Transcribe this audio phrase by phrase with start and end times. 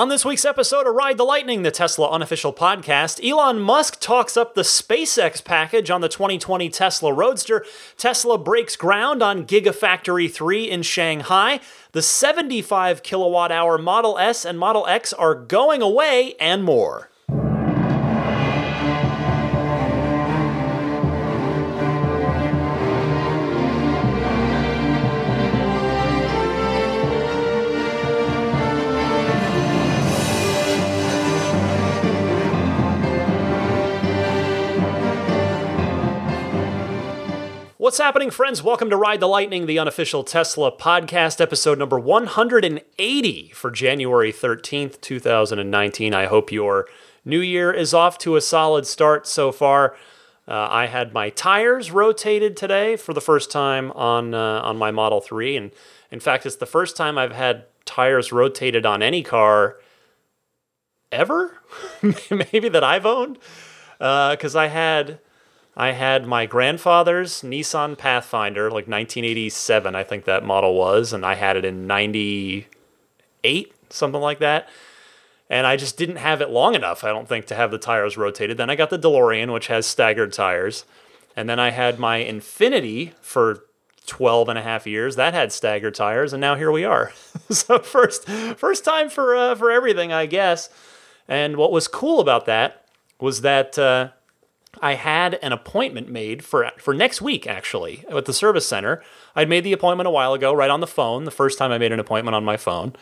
[0.00, 4.34] On this week's episode of Ride the Lightning, the Tesla unofficial podcast, Elon Musk talks
[4.34, 7.66] up the SpaceX package on the 2020 Tesla Roadster.
[7.98, 11.60] Tesla breaks ground on Gigafactory 3 in Shanghai.
[11.92, 17.09] The 75 kilowatt hour Model S and Model X are going away, and more.
[37.80, 38.62] What's happening, friends?
[38.62, 45.00] Welcome to Ride the Lightning, the unofficial Tesla podcast, episode number 180 for January 13th,
[45.00, 46.12] 2019.
[46.12, 46.86] I hope your
[47.24, 49.96] new year is off to a solid start so far.
[50.46, 54.90] Uh, I had my tires rotated today for the first time on uh, on my
[54.90, 55.70] Model 3, and
[56.10, 59.78] in fact, it's the first time I've had tires rotated on any car
[61.10, 61.56] ever,
[62.52, 63.38] maybe that I've owned,
[63.96, 65.18] because uh, I had
[65.80, 71.36] I had my grandfather's Nissan Pathfinder, like 1987, I think that model was, and I
[71.36, 74.68] had it in 98, something like that.
[75.48, 78.18] And I just didn't have it long enough, I don't think, to have the tires
[78.18, 78.58] rotated.
[78.58, 80.84] Then I got the DeLorean, which has staggered tires.
[81.34, 83.64] And then I had my Infiniti for
[84.04, 85.16] 12 and a half years.
[85.16, 87.10] That had staggered tires, and now here we are.
[87.48, 90.68] so first first time for uh, for everything, I guess.
[91.26, 92.84] And what was cool about that
[93.18, 94.10] was that uh,
[94.82, 99.02] I had an appointment made for for next week actually at the service center.
[99.36, 101.24] I'd made the appointment a while ago, right on the phone.
[101.24, 102.94] The first time I made an appointment on my phone,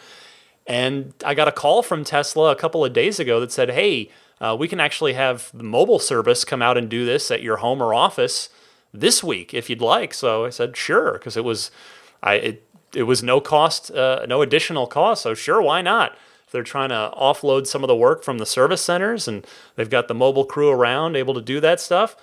[0.66, 4.10] and I got a call from Tesla a couple of days ago that said, "Hey,
[4.40, 7.58] uh, we can actually have the mobile service come out and do this at your
[7.58, 8.48] home or office
[8.92, 11.70] this week if you'd like." So I said, "Sure," because it was,
[12.22, 15.22] I it, it was no cost, uh, no additional cost.
[15.22, 16.16] So sure, why not?
[16.50, 19.46] They're trying to offload some of the work from the service centers and
[19.76, 22.16] they've got the mobile crew around able to do that stuff.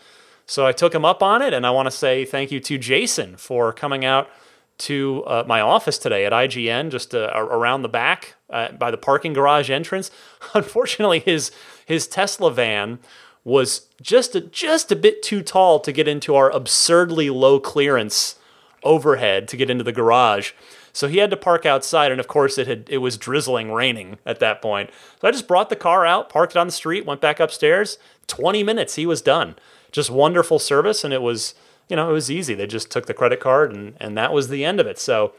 [0.45, 2.77] So I took him up on it, and I want to say thank you to
[2.77, 4.29] Jason for coming out
[4.77, 8.97] to uh, my office today at IGN, just uh, around the back uh, by the
[8.97, 10.11] parking garage entrance.
[10.53, 11.51] Unfortunately, his
[11.85, 12.99] his Tesla van
[13.43, 18.35] was just a, just a bit too tall to get into our absurdly low clearance
[18.83, 20.51] overhead to get into the garage.
[20.95, 24.17] So he had to park outside, and of course it had it was drizzling, raining
[24.25, 24.91] at that point.
[25.19, 27.97] So I just brought the car out, parked it on the street, went back upstairs.
[28.27, 29.57] Twenty minutes, he was done.
[29.91, 31.53] Just wonderful service, and it was
[31.89, 32.53] you know it was easy.
[32.53, 34.97] They just took the credit card, and and that was the end of it.
[34.97, 35.33] So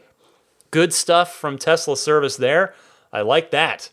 [0.69, 2.75] good stuff from Tesla service there.
[3.11, 3.89] I like that.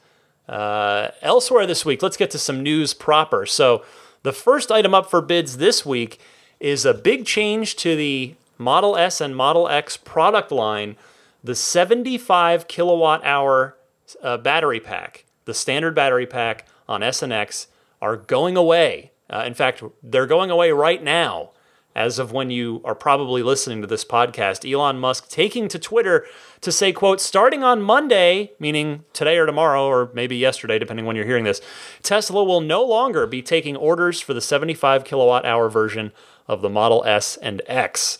[0.47, 3.47] Uh, elsewhere this week, let's get to some news proper.
[3.47, 3.83] So
[4.23, 6.21] the first item up for bids this week
[6.61, 10.97] is a big change to the Model S and Model X product line
[11.44, 13.77] the 75 kilowatt hour
[14.22, 17.69] uh, battery pack, the standard battery pack on S and X,
[18.00, 19.12] are going away.
[19.28, 21.50] Uh, in fact, they're going away right now.
[21.97, 26.27] As of when you are probably listening to this podcast, Elon Musk taking to Twitter
[26.60, 31.15] to say, quote, starting on Monday, meaning today or tomorrow, or maybe yesterday, depending when
[31.15, 31.61] you're hearing this,
[32.03, 36.11] Tesla will no longer be taking orders for the 75 kilowatt hour version
[36.49, 38.19] of the Model S and X.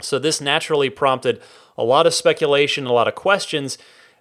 [0.00, 1.42] So this naturally prompted
[1.78, 3.78] a lot of speculation, a lot of questions.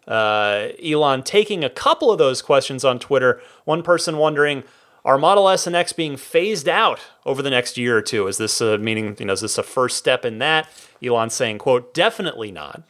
[0.08, 3.42] Uh, Elon taking a couple of those questions on Twitter.
[3.66, 4.64] One person wondering,
[5.04, 8.28] are Model S and X being phased out over the next year or two?
[8.28, 10.70] Is this a, meaning, you know, is this a first step in that?
[11.04, 12.84] Elon saying, quote, definitely not.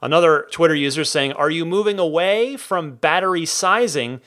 [0.00, 4.20] Another Twitter user saying, are you moving away from battery sizing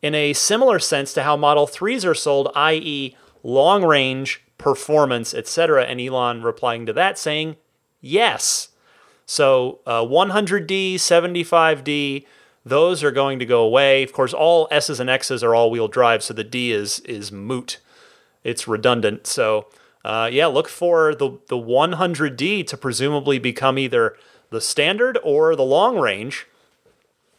[0.00, 5.84] in a similar sense to how Model 3s are sold, i.e., long range, performance, etc.?
[5.84, 7.56] And Elon replying to that saying,
[8.00, 8.68] yes.
[9.26, 12.26] So uh, 100D, 75D,
[12.64, 14.02] those are going to go away.
[14.02, 17.78] Of course, all S's and X's are all-wheel drive, so the D is is moot.
[18.42, 19.26] It's redundant.
[19.26, 19.66] So
[20.04, 24.16] uh, yeah, look for the the 100D to presumably become either
[24.50, 26.46] the standard or the long range,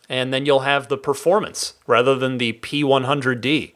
[0.09, 3.74] and then you'll have the performance rather than the P100D.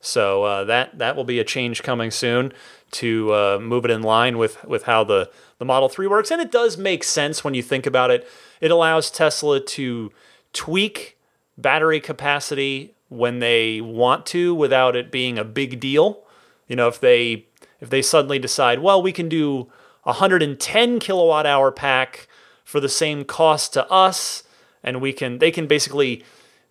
[0.00, 2.52] So uh, that that will be a change coming soon
[2.92, 6.30] to uh, move it in line with with how the the Model 3 works.
[6.30, 8.28] And it does make sense when you think about it.
[8.60, 10.12] It allows Tesla to
[10.52, 11.18] tweak
[11.58, 16.22] battery capacity when they want to without it being a big deal.
[16.68, 17.46] You know, if they
[17.80, 19.68] if they suddenly decide, well, we can do
[20.04, 22.28] a 110 kilowatt hour pack
[22.64, 24.42] for the same cost to us,
[24.82, 26.24] and we can they can basically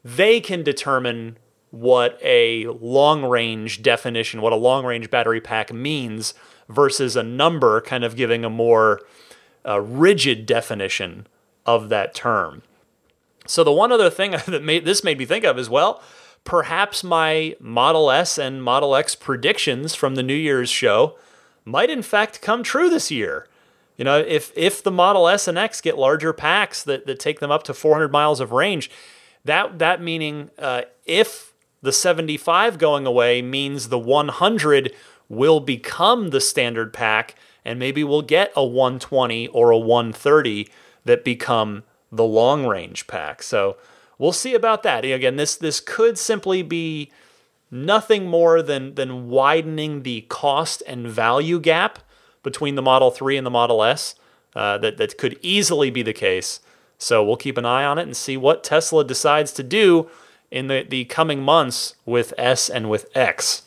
[0.04, 1.38] they can determine
[1.72, 6.34] what a long range definition, what a long range battery pack means
[6.70, 9.02] versus a number kind of giving a more
[9.68, 11.28] uh, rigid definition
[11.66, 12.62] of that term.
[13.48, 16.02] So the one other thing that made this made me think of is well,
[16.44, 21.18] perhaps my Model S and Model X predictions from the New Year's show
[21.64, 23.48] might in fact come true this year.
[23.98, 27.40] You know, if if the Model S and X get larger packs that, that take
[27.40, 28.92] them up to 400 miles of range,
[29.44, 34.94] that that meaning uh, if the 75 going away means the 100
[35.30, 40.68] will become the standard pack, and maybe we'll get a 120 or a 130
[41.06, 43.44] that become the long range pack.
[43.44, 43.78] So
[44.18, 45.04] we'll see about that.
[45.06, 47.12] Again, this this could simply be
[47.72, 52.00] nothing more than than widening the cost and value gap
[52.44, 54.16] between the Model 3 and the Model S.
[54.56, 56.62] Uh, that that could easily be the case.
[56.98, 60.10] So we'll keep an eye on it and see what Tesla decides to do
[60.50, 63.64] in the, the coming months with S and with X.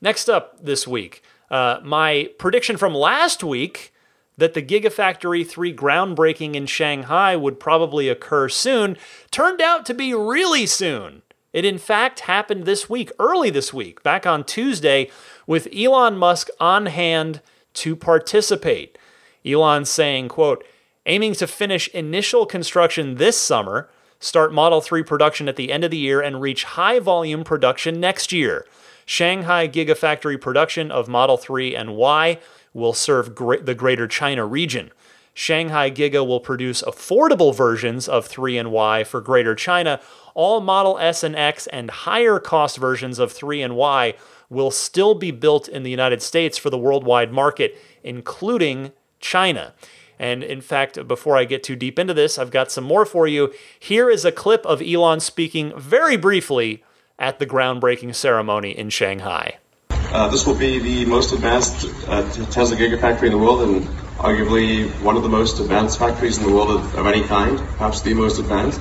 [0.00, 3.92] Next up this week, uh, my prediction from last week
[4.36, 8.96] that the Gigafactory 3 groundbreaking in Shanghai would probably occur soon
[9.30, 11.22] turned out to be really soon.
[11.52, 15.10] It in fact happened this week, early this week, back on Tuesday,
[15.46, 17.40] with Elon Musk on hand
[17.74, 18.96] to participate.
[19.44, 20.64] Elon saying, quote,
[21.06, 23.88] aiming to finish initial construction this summer,
[24.20, 27.98] start Model 3 production at the end of the year, and reach high volume production
[27.98, 28.66] next year.
[29.08, 32.38] Shanghai Gigafactory production of Model 3 and Y
[32.74, 34.90] will serve the greater China region.
[35.32, 39.98] Shanghai Giga will produce affordable versions of 3 and Y for Greater China.
[40.34, 44.12] All Model S and X and higher cost versions of 3 and Y
[44.50, 49.72] will still be built in the United States for the worldwide market, including China.
[50.18, 53.26] And in fact, before I get too deep into this, I've got some more for
[53.26, 53.54] you.
[53.80, 56.84] Here is a clip of Elon speaking very briefly
[57.18, 59.58] at the groundbreaking ceremony in Shanghai.
[59.90, 63.82] Uh, this will be the most advanced uh, Tesla Gigafactory in the world and
[64.18, 68.00] arguably one of the most advanced factories in the world of, of any kind, perhaps
[68.00, 68.80] the most advanced.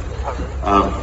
[0.64, 0.94] Um,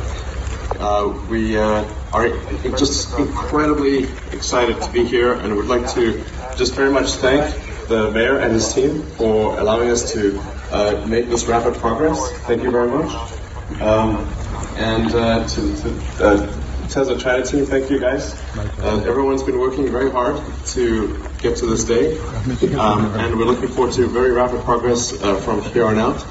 [0.81, 2.31] uh, we uh, are
[2.77, 6.25] just incredibly excited to be here and would like to
[6.57, 7.45] just very much thank
[7.89, 10.41] the mayor and his team for allowing us to
[10.71, 12.33] uh, make this rapid progress.
[12.47, 13.13] Thank you very much.
[13.81, 14.27] Um,
[14.77, 18.35] and uh, to, to Tesla China team, thank you guys.
[18.57, 22.19] Uh, everyone's been working very hard to get to this day,
[22.77, 26.25] um, and we're looking forward to very rapid progress uh, from here on out.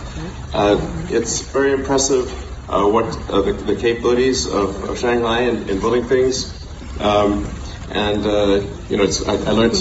[0.53, 0.79] Uh,
[1.09, 2.31] it's very impressive
[2.69, 6.53] uh, what uh, the, the, capabilities of, of Shanghai in, in, building things.
[6.99, 7.49] Um,
[7.91, 9.75] and uh, you know, I, I, learned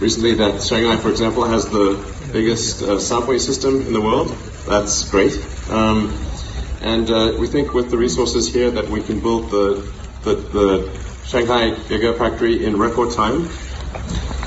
[0.00, 4.28] recently that Shanghai, for example, has the biggest subway system in the world.
[4.66, 5.38] That's great.
[5.70, 6.18] Um,
[6.80, 9.90] and uh, we think with the resources here that we can build the,
[10.34, 13.48] the, the Shanghai Gigafactory in record time.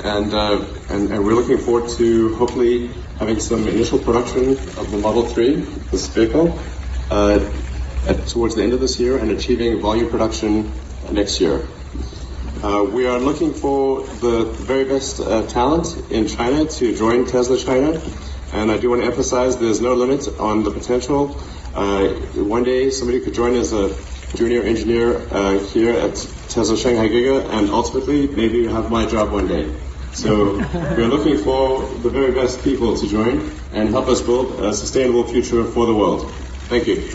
[0.03, 2.87] And, uh, and, and, we're looking forward to hopefully
[3.19, 5.55] having some initial production of the Model 3,
[5.91, 6.57] this vehicle,
[7.11, 7.39] uh,
[8.07, 10.71] at, towards the end of this year and achieving volume production
[11.11, 11.67] next year.
[12.63, 17.57] Uh, we are looking for the very best uh, talent in China to join Tesla
[17.57, 18.01] China.
[18.53, 21.39] And I do want to emphasize there's no limit on the potential
[21.73, 23.89] uh, one day somebody could join as a
[24.35, 26.15] junior engineer uh, here at
[26.49, 29.73] Tesla Shanghai Giga, and ultimately maybe you have my job one day.
[30.13, 34.73] So we're looking for the very best people to join and help us build a
[34.73, 36.31] sustainable future for the world.
[36.67, 37.09] Thank you.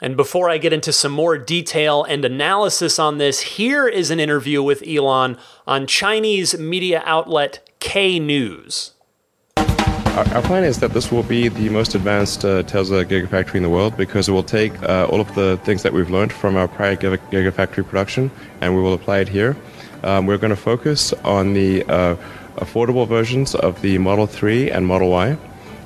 [0.00, 4.20] And before I get into some more detail and analysis on this, here is an
[4.20, 8.92] interview with Elon on Chinese media outlet K News.
[10.14, 13.68] Our, plan is that this will be the most advanced uh, Tesla Gigafactory in the
[13.68, 16.68] world because it will take uh, all of the things that we've learned from our
[16.68, 18.30] prior Gigafactory production
[18.60, 19.56] and we will apply it here.
[20.04, 22.14] Um, we're going to focus on the uh,
[22.58, 25.36] affordable versions of the Model 3 and Model Y.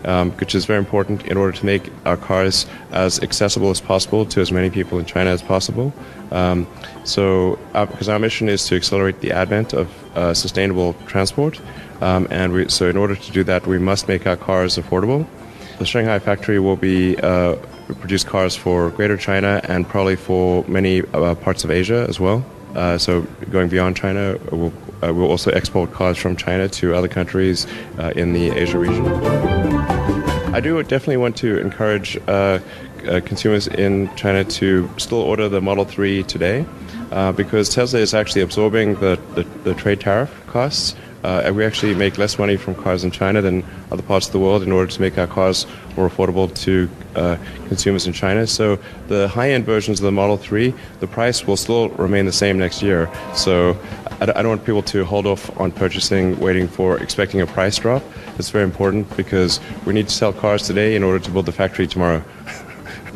[0.04, 4.24] Um, which is very important in order to make our cars as accessible as possible
[4.26, 5.92] to as many people in China as possible.
[6.30, 6.66] Um,
[7.04, 11.60] so, because our mission is to accelerate the advent of uh, sustainable transport,
[12.00, 15.26] um, and we, so, in order to do that, we must make our cars affordable.
[15.78, 17.56] The Shanghai factory will be uh,
[18.00, 22.44] produce cars for Greater China and probably for many uh, parts of Asia as well.
[22.74, 27.08] Uh, so, going beyond China, we'll, uh, we'll, also export cars from China to other
[27.08, 27.66] countries
[28.14, 29.06] in the Asia region.
[30.54, 32.18] I do definitely want to encourage
[33.06, 36.64] uh, consumers in China to still order the Model 3 today.
[37.36, 42.16] because Tesla is actually absorbing the, the, the trade tariff costs uh, we actually make
[42.16, 45.00] less money from cars in China than other parts of the world in order to
[45.00, 47.36] make our cars more affordable to uh,
[47.66, 48.46] consumers in China.
[48.46, 48.78] So
[49.08, 52.82] the high-end versions of the Model 3, the price will still remain the same next
[52.82, 53.10] year.
[53.34, 53.76] So
[54.20, 58.02] I don't want people to hold off on purchasing, waiting for expecting a price drop.
[58.38, 61.52] It's very important because we need to sell cars today in order to build the
[61.52, 62.22] factory tomorrow.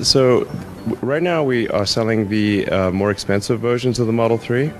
[0.03, 0.49] so,
[1.01, 4.73] right now we are selling the uh, more expensive versions of the Model 3.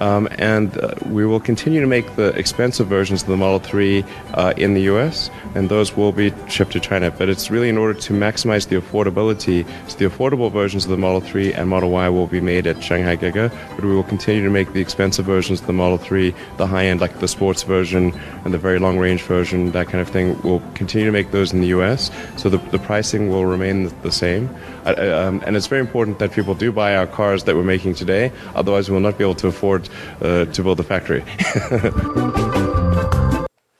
[0.00, 4.04] Um, and uh, we will continue to make the expensive versions of the Model 3
[4.34, 7.10] uh, in the US, and those will be shipped to China.
[7.10, 9.66] But it's really in order to maximize the affordability.
[9.88, 12.82] So the affordable versions of the Model 3 and Model Y will be made at
[12.82, 16.34] Shanghai Giga, but we will continue to make the expensive versions of the Model 3,
[16.56, 18.12] the high end, like the sports version
[18.44, 20.40] and the very long range version, that kind of thing.
[20.42, 24.12] We'll continue to make those in the US, so the, the pricing will remain the
[24.12, 24.48] same.
[24.84, 28.32] Um, and it's very important that people do buy our cars that we're making today,
[28.54, 29.83] otherwise, we will not be able to afford
[30.20, 31.24] uh, to build the factory.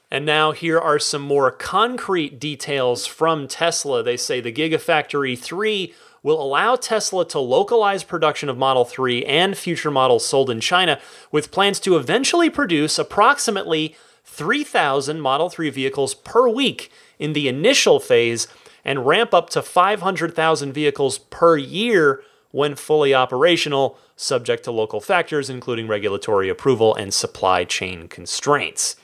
[0.11, 4.03] and now here are some more concrete details from Tesla.
[4.03, 9.57] They say the Gigafactory 3 will allow Tesla to localize production of Model 3 and
[9.57, 10.99] future models sold in China,
[11.31, 13.95] with plans to eventually produce approximately
[14.25, 18.49] 3,000 Model 3 vehicles per week in the initial phase
[18.85, 22.23] and ramp up to 500,000 vehicles per year
[22.55, 28.95] when fully operational, subject to local factors, including regulatory approval and supply chain constraints.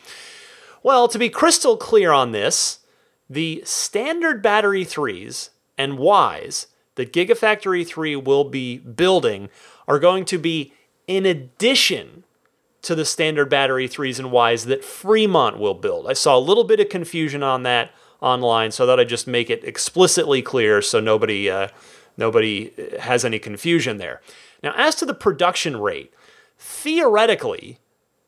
[0.84, 2.78] Well, to be crystal clear on this,
[3.28, 9.48] the standard battery 3s and Ys that Gigafactory 3 will be building
[9.88, 10.72] are going to be
[11.08, 12.22] in addition
[12.82, 16.06] to the standard battery 3s and Ys that Fremont will build.
[16.06, 17.90] I saw a little bit of confusion on that
[18.20, 21.66] online, so I thought I'd just make it explicitly clear so nobody uh,
[22.20, 24.20] nobody has any confusion there.
[24.62, 26.12] Now, as to the production rate,
[26.58, 27.78] theoretically,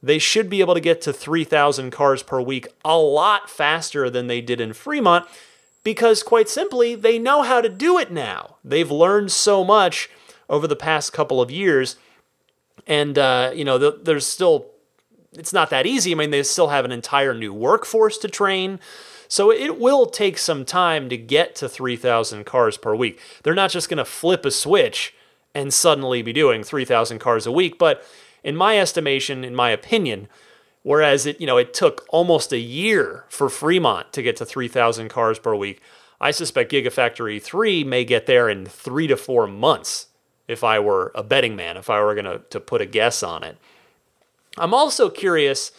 [0.03, 4.27] they should be able to get to 3,000 cars per week a lot faster than
[4.27, 5.27] they did in Fremont
[5.85, 8.57] because, quite simply, they know how to do it now.
[8.65, 10.11] They've learned so much
[10.49, 11.97] over the past couple of years.
[12.87, 14.67] And, uh, you know, there's still,
[15.33, 16.13] it's not that easy.
[16.13, 18.81] I mean, they still have an entire new workforce to train.
[19.33, 23.19] So it will take some time to get to 3,000 cars per week.
[23.43, 25.15] They're not just going to flip a switch
[25.55, 28.05] and suddenly be doing 3,000 cars a week, but
[28.45, 30.29] in my estimation, in my opinion,
[30.83, 35.09] whereas it, you know, it took almost a year for Fremont to get to 3,000
[35.09, 35.81] cars per week,
[36.21, 40.09] I suspect Gigafactory 3 may get there in 3 to 4 months
[40.47, 43.23] if I were a betting man, if I were going to to put a guess
[43.23, 43.57] on it.
[44.59, 45.73] I'm also curious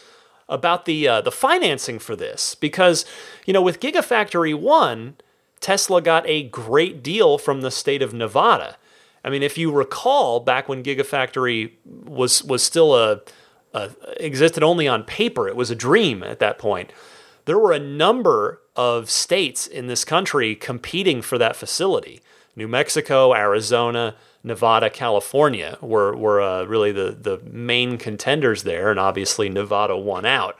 [0.49, 3.05] about the uh, the financing for this because
[3.45, 5.15] you know with Gigafactory 1
[5.59, 8.77] Tesla got a great deal from the state of Nevada.
[9.23, 13.21] I mean if you recall back when Gigafactory was was still a,
[13.73, 16.91] a existed only on paper it was a dream at that point.
[17.45, 22.21] There were a number of states in this country competing for that facility.
[22.55, 28.99] New Mexico, Arizona, Nevada, California were were uh, really the the main contenders there, and
[28.99, 30.57] obviously Nevada won out.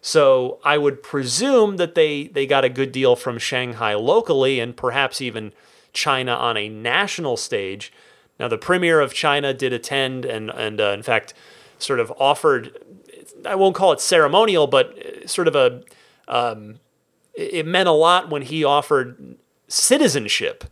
[0.00, 4.76] So I would presume that they they got a good deal from Shanghai locally, and
[4.76, 5.52] perhaps even
[5.92, 7.92] China on a national stage.
[8.38, 11.34] Now the premier of China did attend, and and uh, in fact,
[11.78, 12.78] sort of offered.
[13.44, 15.82] I won't call it ceremonial, but uh, sort of a.
[16.28, 16.78] Um,
[17.34, 19.36] it meant a lot when he offered
[19.68, 20.64] citizenship,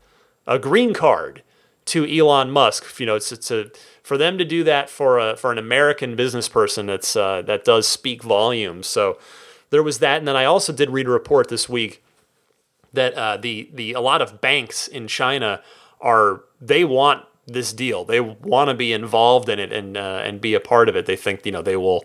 [0.47, 1.43] a green card
[1.87, 3.01] to Elon Musk.
[3.01, 3.71] You know, it's, it's a,
[4.03, 7.65] for them to do that for a, for an American business person, it's, uh, that
[7.65, 8.87] does speak volumes.
[8.87, 9.19] So
[9.71, 10.19] there was that.
[10.19, 12.05] And then I also did read a report this week
[12.93, 15.63] that uh, the, the, a lot of banks in China
[16.01, 18.05] are, they want this deal.
[18.05, 21.07] They want to be involved in it and, uh, and be a part of it.
[21.07, 22.05] They think, you know, they will,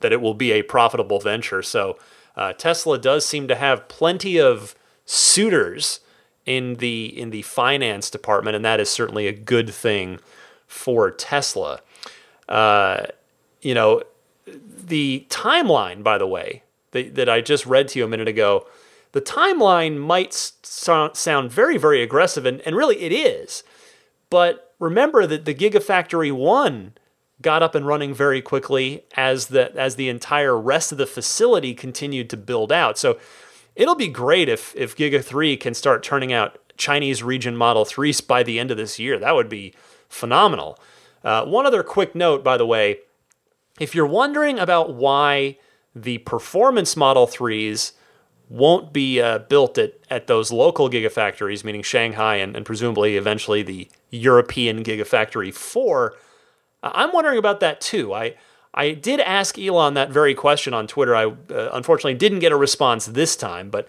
[0.00, 1.62] that it will be a profitable venture.
[1.62, 1.98] So
[2.36, 4.74] uh, Tesla does seem to have plenty of
[5.04, 6.00] suitors
[6.46, 10.18] in the in the finance department, and that is certainly a good thing
[10.66, 11.80] for Tesla.
[12.48, 13.04] Uh,
[13.60, 14.02] you know,
[14.46, 18.66] the timeline, by the way, that, that I just read to you a minute ago,
[19.12, 23.62] the timeline might sound very, very aggressive, and, and really it is.
[24.30, 26.94] But remember that the Gigafactory 1
[27.42, 31.74] got up and running very quickly as the as the entire rest of the facility
[31.74, 32.96] continued to build out.
[32.96, 33.18] So
[33.74, 38.26] it'll be great if if Giga 3 can start turning out Chinese region Model 3s
[38.26, 39.18] by the end of this year.
[39.18, 39.74] That would be
[40.08, 40.78] phenomenal.
[41.24, 42.98] Uh, one other quick note, by the way,
[43.78, 45.58] if you're wondering about why
[45.94, 47.92] the performance Model 3s
[48.48, 53.62] won't be uh, built at, at those local gigafactories, meaning Shanghai and, and presumably eventually
[53.62, 56.14] the European Gigafactory 4,
[56.82, 58.12] I'm wondering about that too.
[58.12, 58.34] I
[58.74, 61.14] I did ask Elon that very question on Twitter.
[61.14, 63.88] I uh, unfortunately didn't get a response this time, but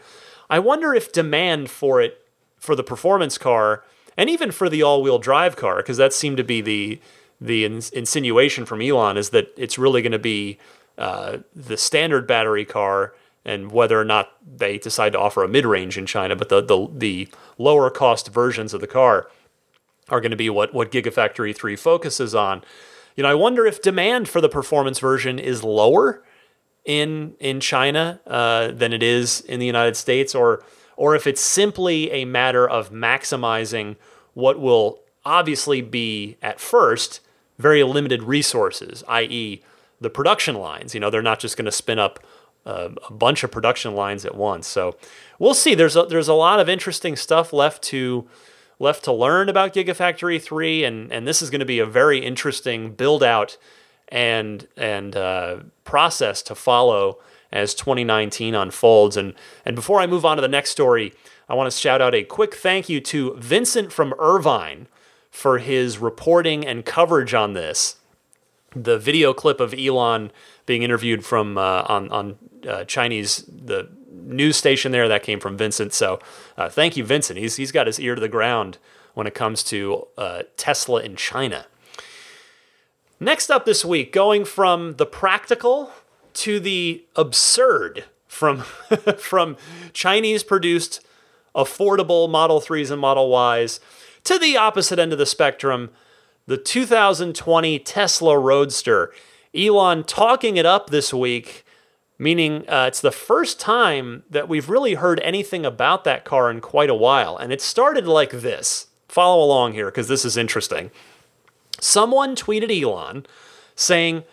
[0.49, 2.25] I wonder if demand for it
[2.57, 3.83] for the performance car
[4.17, 6.99] and even for the all-wheel drive car because that seemed to be the
[7.41, 10.57] the ins- insinuation from Elon is that it's really going to be
[10.97, 13.13] uh, the standard battery car,
[13.43, 16.61] and whether or not they decide to offer a mid range in China, but the,
[16.61, 19.27] the the lower cost versions of the car
[20.09, 22.63] are going to be what what Gigafactory three focuses on.
[23.15, 26.23] You know, I wonder if demand for the performance version is lower
[26.85, 30.63] in in China uh, than it is in the United States, or
[30.97, 33.95] or if it's simply a matter of maximizing
[34.33, 37.21] what will obviously be at first
[37.57, 39.61] very limited resources, i.e.,
[40.01, 40.93] the production lines.
[40.93, 42.19] You know, they're not just going to spin up
[42.65, 44.67] uh, a bunch of production lines at once.
[44.67, 44.97] So
[45.39, 45.75] we'll see.
[45.75, 48.27] There's a, there's a lot of interesting stuff left to
[48.83, 52.19] left to learn about Gigafactory 3, and, and this is going to be a very
[52.19, 53.57] interesting build out
[54.09, 57.17] and, and uh, process to follow
[57.51, 59.17] as 2019 unfolds.
[59.17, 59.33] And,
[59.65, 61.13] and before I move on to the next story,
[61.49, 64.87] I want to shout out a quick thank you to Vincent from Irvine
[65.31, 67.97] for his reporting and coverage on this.
[68.75, 70.31] The video clip of Elon
[70.65, 72.37] being interviewed from uh, on on
[72.67, 73.89] uh, Chinese the
[74.23, 75.93] news station there that came from Vincent.
[75.93, 76.19] So
[76.57, 77.39] uh, thank you, Vincent.
[77.39, 78.77] He's he's got his ear to the ground
[79.13, 81.65] when it comes to uh, Tesla in China.
[83.19, 85.91] Next up this week, going from the practical
[86.33, 88.59] to the absurd from
[89.17, 89.57] from
[89.93, 91.05] Chinese produced
[91.55, 93.79] affordable Model 3s and Model Ys
[94.23, 95.91] to the opposite end of the spectrum,
[96.47, 99.13] the 2020 Tesla Roadster.
[99.55, 101.62] Elon talking it up this week,
[102.23, 106.61] meaning uh, it's the first time that we've really heard anything about that car in
[106.61, 107.35] quite a while.
[107.35, 108.87] And it started like this.
[109.09, 110.89] Follow along here because this is interesting.
[111.81, 113.25] Someone tweeted Elon
[113.75, 114.23] saying,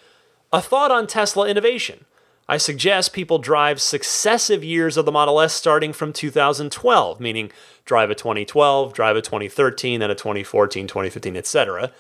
[0.52, 2.04] A thought on Tesla innovation.
[2.48, 7.52] I suggest people drive successive years of the Model S starting from 2012, meaning
[7.84, 11.92] drive a 2012, drive a 2013, then a 2014, 2015, etc.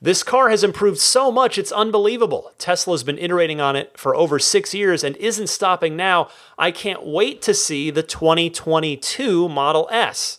[0.00, 2.52] This car has improved so much, it's unbelievable.
[2.56, 6.28] Tesla's been iterating on it for over six years and isn't stopping now.
[6.56, 10.38] I can't wait to see the 2022 Model S.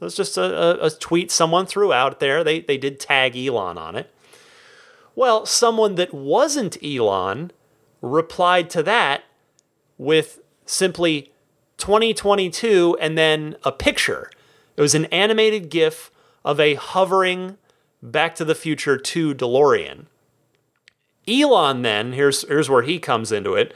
[0.00, 2.42] So it's just a, a, a tweet someone threw out there.
[2.42, 4.10] They, they did tag Elon on it.
[5.14, 7.52] Well, someone that wasn't Elon
[8.00, 9.24] replied to that
[9.98, 11.32] with simply
[11.76, 14.30] 2022 and then a picture.
[14.76, 16.10] It was an animated GIF
[16.42, 17.58] of a hovering
[18.04, 20.04] Back to the Future 2 DeLorean.
[21.26, 23.74] Elon then, here's, here's where he comes into it.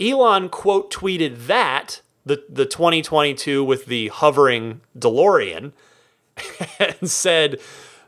[0.00, 5.72] Elon quote tweeted that, the, the 2022 with the hovering DeLorean,
[6.78, 7.60] and said,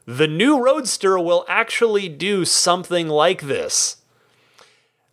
[0.06, 3.96] the new Roadster will actually do something like this.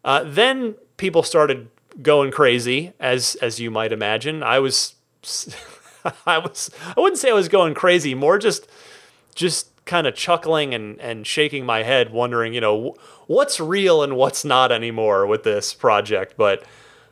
[0.04, 1.70] Uh, then people started
[2.02, 4.44] going crazy, as as you might imagine.
[4.44, 4.96] I was,
[6.26, 8.68] I was, I wouldn't say I was going crazy, more just,
[9.34, 12.96] just kind of chuckling and and shaking my head, wondering, you know,
[13.28, 16.36] what's real and what's not anymore with this project.
[16.38, 16.64] But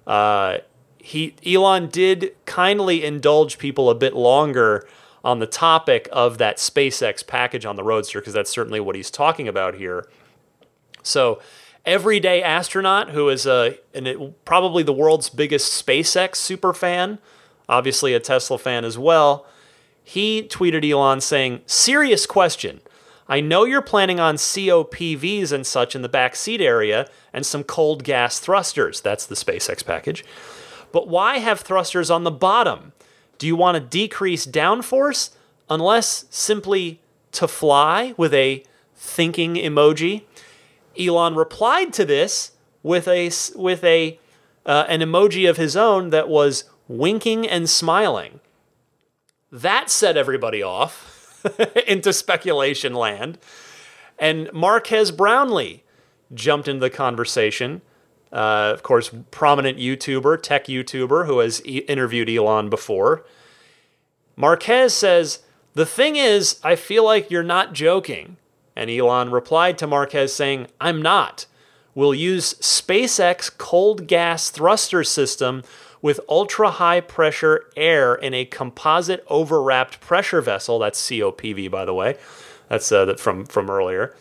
[0.07, 0.57] uh,
[0.97, 4.87] he Elon did kindly indulge people a bit longer
[5.23, 9.09] on the topic of that SpaceX package on the Roadster, because that's certainly what he's
[9.09, 10.05] talking about here.
[11.01, 11.41] So
[11.85, 17.19] everyday astronaut who is a an, probably the world's biggest SpaceX super fan,
[17.69, 19.45] obviously a Tesla fan as well.
[20.03, 22.81] He tweeted Elon saying, "Serious question.
[23.27, 27.63] I know you're planning on COPVs and such in the back seat area and some
[27.63, 29.01] cold gas thrusters.
[29.01, 30.25] That's the SpaceX package.
[30.91, 32.91] But why have thrusters on the bottom?
[33.37, 35.31] Do you want to decrease downforce
[35.69, 36.99] unless simply
[37.31, 38.63] to fly with a
[38.95, 40.23] thinking emoji?"
[40.99, 42.51] Elon replied to this
[42.83, 44.19] with a with a
[44.65, 48.39] uh, an emoji of his own that was winking and smiling.
[49.53, 51.39] That set everybody off
[51.87, 53.37] into speculation land,
[54.17, 55.83] and Marques Brownlee
[56.33, 57.83] jumped into the conversation.
[58.31, 63.27] Uh, of course, prominent YouTuber, tech YouTuber, who has e- interviewed Elon before.
[64.35, 65.43] Marques says,
[65.75, 68.37] The thing is, I feel like you're not joking.
[68.75, 71.45] And Elon replied to Marques saying, I'm not.
[71.93, 75.61] We'll use SpaceX cold gas thruster system
[76.03, 80.77] with ultra high pressure air in a composite overwrapped pressure vessel.
[80.77, 82.17] That's COPV, by the way.
[82.69, 84.15] That's uh, from, from earlier.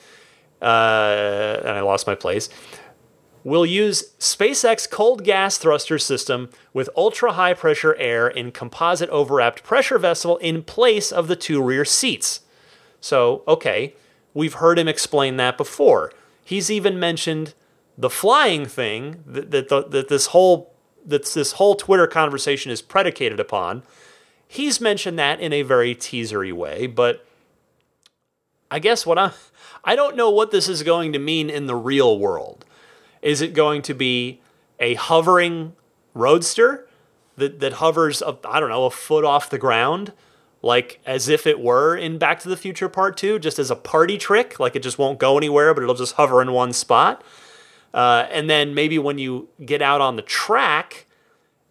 [0.62, 2.48] Uh, and I lost my place.
[3.44, 9.62] We'll use SpaceX cold gas thruster system with ultra high pressure air in composite overwrapped
[9.62, 12.40] pressure vessel in place of the two rear seats.
[13.00, 13.94] So, okay,
[14.34, 16.12] We've heard him explain that before.
[16.44, 17.54] He's even mentioned
[17.98, 20.71] the flying thing that, that, that this whole
[21.04, 23.82] that this whole Twitter conversation is predicated upon.
[24.46, 27.26] He's mentioned that in a very teasery way, but
[28.70, 29.32] I guess what I
[29.84, 32.64] I don't know what this is going to mean in the real world.
[33.20, 34.40] Is it going to be
[34.78, 35.74] a hovering
[36.14, 36.88] roadster
[37.36, 40.12] that that hovers a, I don't know a foot off the ground?
[40.62, 43.76] like as if it were in Back to the Future Part 2, just as a
[43.76, 47.22] party trick, like it just won't go anywhere, but it'll just hover in one spot.
[47.94, 51.07] Uh, and then maybe when you get out on the track,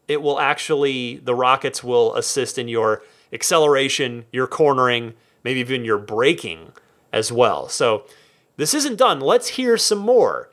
[0.07, 3.01] it will actually, the rockets will assist in your
[3.33, 6.71] acceleration, your cornering, maybe even your braking
[7.11, 7.67] as well.
[7.67, 8.03] So
[8.57, 9.19] this isn't done.
[9.19, 10.49] Let's hear some more.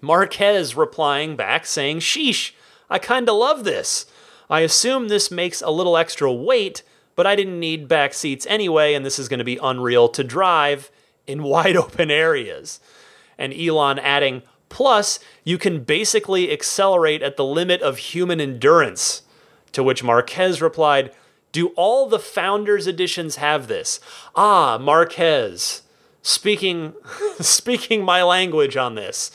[0.00, 2.52] Marques replying back saying, Sheesh,
[2.90, 4.06] I kinda love this.
[4.50, 6.82] I assume this makes a little extra weight
[7.14, 10.24] but I didn't need back seats anyway, and this is going to be unreal to
[10.24, 10.90] drive
[11.26, 12.80] in wide open areas.
[13.38, 19.22] And Elon adding, plus, you can basically accelerate at the limit of human endurance.
[19.72, 21.12] To which Marques replied,
[21.52, 24.00] Do all the Founders editions have this?
[24.34, 25.82] Ah, Marques,
[26.22, 26.94] speaking,
[27.40, 29.30] speaking my language on this.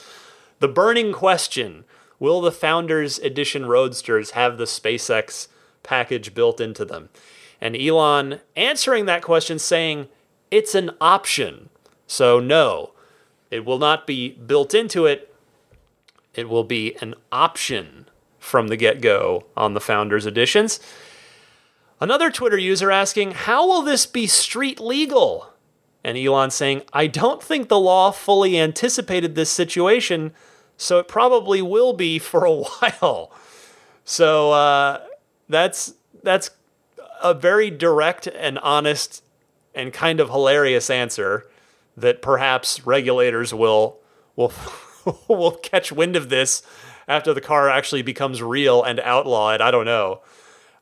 [0.60, 1.86] The burning question
[2.20, 5.48] Will the Founders Edition Roadsters have the SpaceX
[5.84, 7.10] package built into them?
[7.62, 10.08] And Elon answering that question saying
[10.50, 11.70] it's an option.
[12.08, 12.94] So, no,
[13.50, 15.27] it will not be built into it.
[16.38, 18.08] It will be an option
[18.40, 20.80] from the get go on the Founders Editions.
[22.00, 25.52] Another Twitter user asking, How will this be street legal?
[26.04, 30.32] And Elon saying, I don't think the law fully anticipated this situation,
[30.78, 33.32] so it probably will be for a while.
[34.06, 35.02] So uh,
[35.50, 36.52] that's that's
[37.22, 39.24] a very direct and honest
[39.74, 41.48] and kind of hilarious answer
[41.98, 43.98] that perhaps regulators will
[44.36, 44.54] will
[45.28, 46.64] will catch wind of this
[47.08, 49.62] after the car actually becomes real and outlaw it.
[49.62, 50.22] I don't know.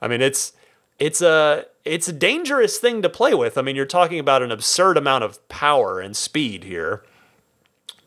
[0.01, 0.53] I mean, it's
[0.99, 3.57] it's a it's a dangerous thing to play with.
[3.57, 7.03] I mean, you're talking about an absurd amount of power and speed here.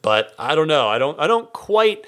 [0.03, 0.89] But I don't know.
[0.89, 2.05] I don't I don't quite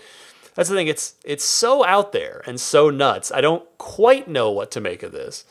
[0.55, 0.89] that's the thing.
[0.89, 3.31] It's it's so out there and so nuts.
[3.33, 5.45] I don't quite know what to make of this.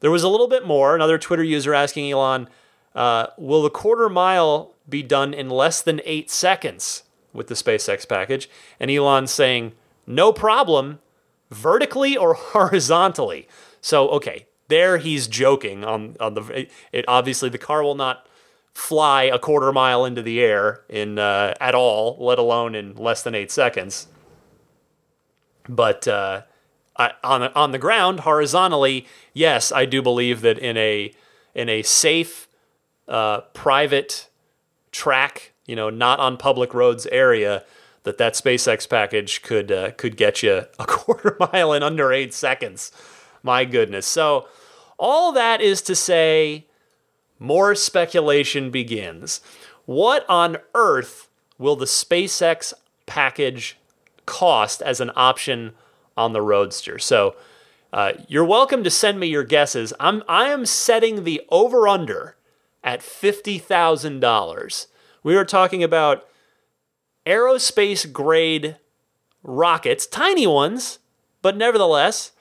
[0.00, 0.94] There was a little bit more.
[0.94, 2.48] Another Twitter user asking Elon,
[2.94, 8.08] uh, will the quarter mile be done in less than eight seconds with the SpaceX
[8.08, 8.48] package?
[8.78, 9.72] And Elon saying,
[10.06, 11.00] no problem,
[11.50, 13.48] vertically or horizontally.
[13.80, 18.26] So, okay, there he's joking on, on the, it, obviously the car will not
[18.72, 23.22] fly a quarter mile into the air in uh, at all, let alone in less
[23.22, 24.06] than eight seconds.
[25.68, 26.42] But uh,
[26.96, 31.12] on on the ground horizontally, yes, I do believe that in a
[31.54, 32.48] in a safe,
[33.08, 34.28] uh, private
[34.92, 37.62] track, you know, not on public roads area,
[38.02, 42.34] that that SpaceX package could uh, could get you a quarter mile in under eight
[42.34, 42.90] seconds.
[43.44, 44.04] My goodness.
[44.04, 44.48] So
[44.98, 46.66] all that is to say,
[47.38, 49.40] more speculation begins.
[49.86, 52.74] What on earth will the SpaceX
[53.06, 53.78] package
[54.26, 55.74] cost as an option
[56.16, 56.98] on the Roadster.
[56.98, 57.36] So
[57.92, 59.92] uh, you're welcome to send me your guesses.
[60.00, 62.34] I'm I am setting the over under
[62.82, 64.88] at fifty thousand dollars.
[65.22, 66.26] We are talking about
[67.26, 68.76] aerospace grade
[69.42, 70.98] rockets, tiny ones,
[71.42, 72.32] but nevertheless,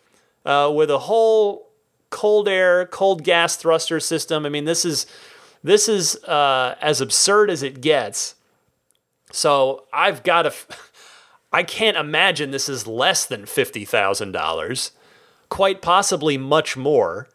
[0.46, 1.70] uh, with a whole
[2.10, 4.46] cold air, cold gas thruster system.
[4.46, 5.06] I mean, this is
[5.64, 8.36] this is uh, as absurd as it gets.
[9.32, 10.54] So I've got to.
[11.52, 14.92] I can't imagine this is less than $50,000.
[15.50, 17.28] Quite possibly much more.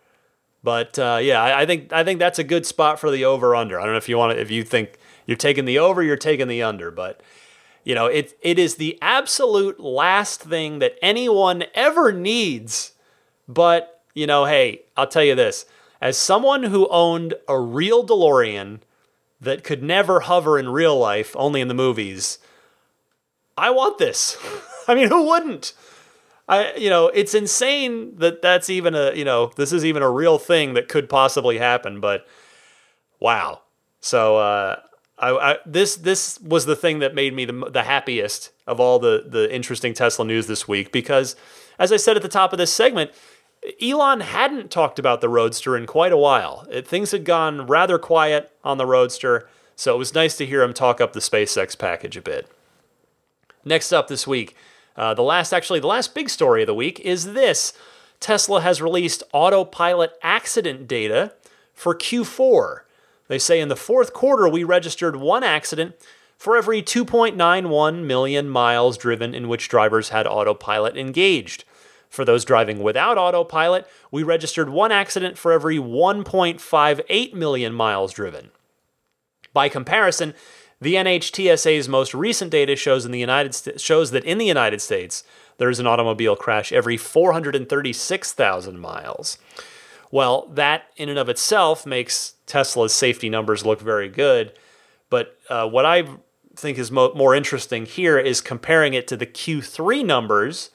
[0.62, 3.56] But uh, yeah, I, I, think I think that's a good spot for the over
[3.56, 3.80] under.
[3.80, 6.16] I don't know if you want to, if you think you're taking the over, you're
[6.16, 7.20] taking the under, but
[7.84, 12.92] you know, it it is the absolute last thing that anyone ever needs.
[13.46, 15.66] But, you know, hey, I'll tell you this.
[16.00, 18.80] As someone who owned a real DeLorean
[19.40, 22.38] that could never hover in real life, only in the movies,
[23.56, 24.36] I want this.
[24.88, 25.74] I mean, who wouldn't?
[26.48, 30.10] I, you know, it's insane that that's even a, you know, this is even a
[30.10, 32.00] real thing that could possibly happen.
[32.00, 32.26] But
[33.18, 33.62] wow.
[34.00, 34.80] So uh,
[35.24, 38.98] I, I, this this was the thing that made me the, the happiest of all
[38.98, 41.34] the the interesting Tesla news this week because,
[41.78, 43.10] as I said at the top of this segment,
[43.80, 46.66] Elon hadn't talked about the Roadster in quite a while.
[46.70, 50.62] It, things had gone rather quiet on the Roadster, so it was nice to hear
[50.62, 52.50] him talk up the SpaceX package a bit.
[53.64, 54.54] Next up this week,
[54.96, 57.72] uh, the last, actually, the last big story of the week is this
[58.20, 61.32] Tesla has released autopilot accident data
[61.72, 62.80] for Q4.
[63.28, 65.94] They say in the fourth quarter, we registered one accident
[66.36, 71.64] for every 2.91 million miles driven in which drivers had autopilot engaged.
[72.08, 78.50] For those driving without autopilot, we registered one accident for every 1.58 million miles driven.
[79.52, 80.34] By comparison,
[80.80, 84.82] the NHTSA's most recent data shows in the United St- shows that in the United
[84.82, 85.24] States
[85.56, 89.38] there's an automobile crash every 436,000 miles.
[90.10, 94.52] Well, that in and of itself makes Tesla's safety numbers look very good.
[95.10, 96.04] But uh, what I
[96.56, 100.70] think is mo- more interesting here is comparing it to the Q3 numbers,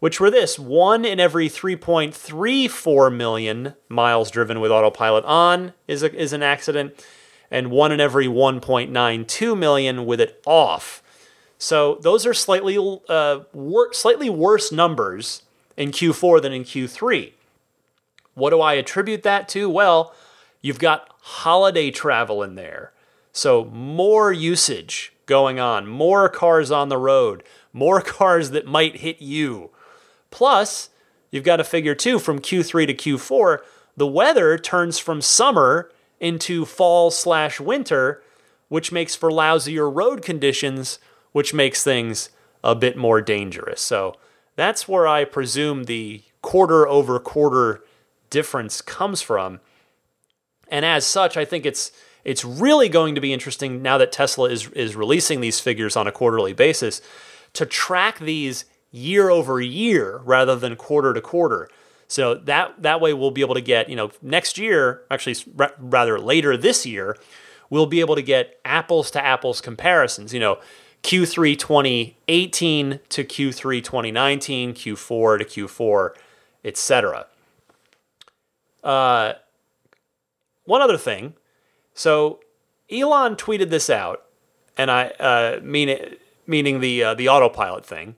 [0.00, 6.14] which were this one in every 3.34 million miles driven with autopilot on is, a,
[6.14, 7.04] is an accident,
[7.50, 11.02] and one in every 1.92 million with it off.
[11.58, 12.76] So those are slightly
[13.08, 15.42] uh, wor- slightly worse numbers
[15.76, 17.32] in Q4 than in Q3.
[18.34, 19.68] What do I attribute that to?
[19.68, 20.14] Well,
[20.60, 22.92] you've got holiday travel in there.
[23.32, 29.20] So more usage going on, more cars on the road, more cars that might hit
[29.20, 29.70] you.
[30.30, 30.90] Plus,
[31.30, 33.58] you've got to figure too from Q3 to Q4,
[33.96, 35.90] the weather turns from summer
[36.20, 38.22] into fall slash winter,
[38.68, 40.98] which makes for lousier road conditions,
[41.32, 42.30] which makes things
[42.62, 43.80] a bit more dangerous.
[43.80, 44.16] So
[44.56, 47.82] that's where I presume the quarter over quarter
[48.30, 49.60] difference comes from.
[50.70, 51.92] And as such, I think it's
[52.24, 56.06] it's really going to be interesting now that Tesla is is releasing these figures on
[56.06, 57.00] a quarterly basis
[57.54, 61.68] to track these year over year rather than quarter to quarter.
[62.08, 65.36] So that that way we'll be able to get, you know, next year, actually
[65.78, 67.16] rather later this year,
[67.70, 70.58] we'll be able to get apples to apples comparisons, you know,
[71.02, 76.10] Q3 2018 to Q3 2019, Q4 to Q4,
[76.64, 77.26] etc.
[78.82, 79.34] Uh,
[80.68, 81.34] one other thing.
[81.94, 82.40] So
[82.90, 84.24] Elon tweeted this out,
[84.76, 88.14] and I uh, mean it, meaning the uh, the autopilot thing,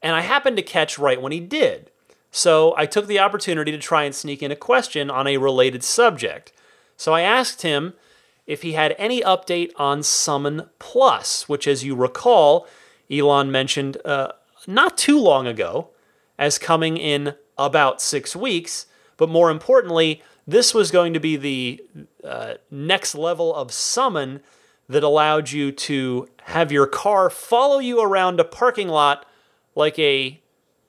[0.00, 1.90] and I happened to catch right when he did.
[2.30, 5.84] So I took the opportunity to try and sneak in a question on a related
[5.84, 6.52] subject.
[6.96, 7.94] So I asked him
[8.46, 12.66] if he had any update on Summon Plus, which, as you recall,
[13.10, 14.32] Elon mentioned uh,
[14.66, 15.90] not too long ago
[16.38, 18.86] as coming in about six weeks.
[19.16, 21.84] But more importantly, this was going to be the
[22.22, 24.40] uh, next level of summon
[24.88, 29.26] that allowed you to have your car follow you around a parking lot
[29.74, 30.40] like a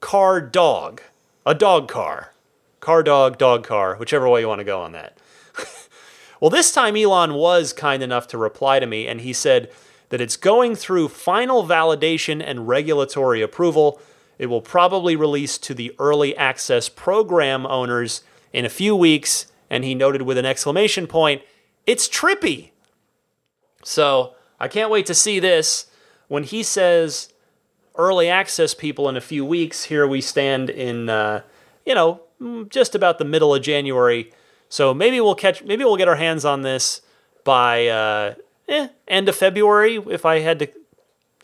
[0.01, 1.01] car dog,
[1.45, 2.33] a dog car.
[2.81, 5.17] Car dog, dog car, whichever way you want to go on that.
[6.39, 9.71] well, this time Elon was kind enough to reply to me, and he said
[10.09, 13.99] that it's going through final validation and regulatory approval
[14.37, 18.21] it will probably release to the early access program owners
[18.55, 19.47] in a few weeks.
[19.69, 21.41] And he noted with an exclamation point,
[21.85, 22.71] it's trippy.
[23.83, 25.87] So I can't wait to see this.
[26.29, 27.33] When he says
[27.97, 31.41] early access people in a few weeks, here we stand in, uh,
[31.85, 32.21] you know,
[32.69, 34.31] just about the middle of January.
[34.69, 37.01] So maybe we'll catch, maybe we'll get our hands on this
[37.43, 38.35] by uh,
[38.69, 40.69] eh, end of February if I had to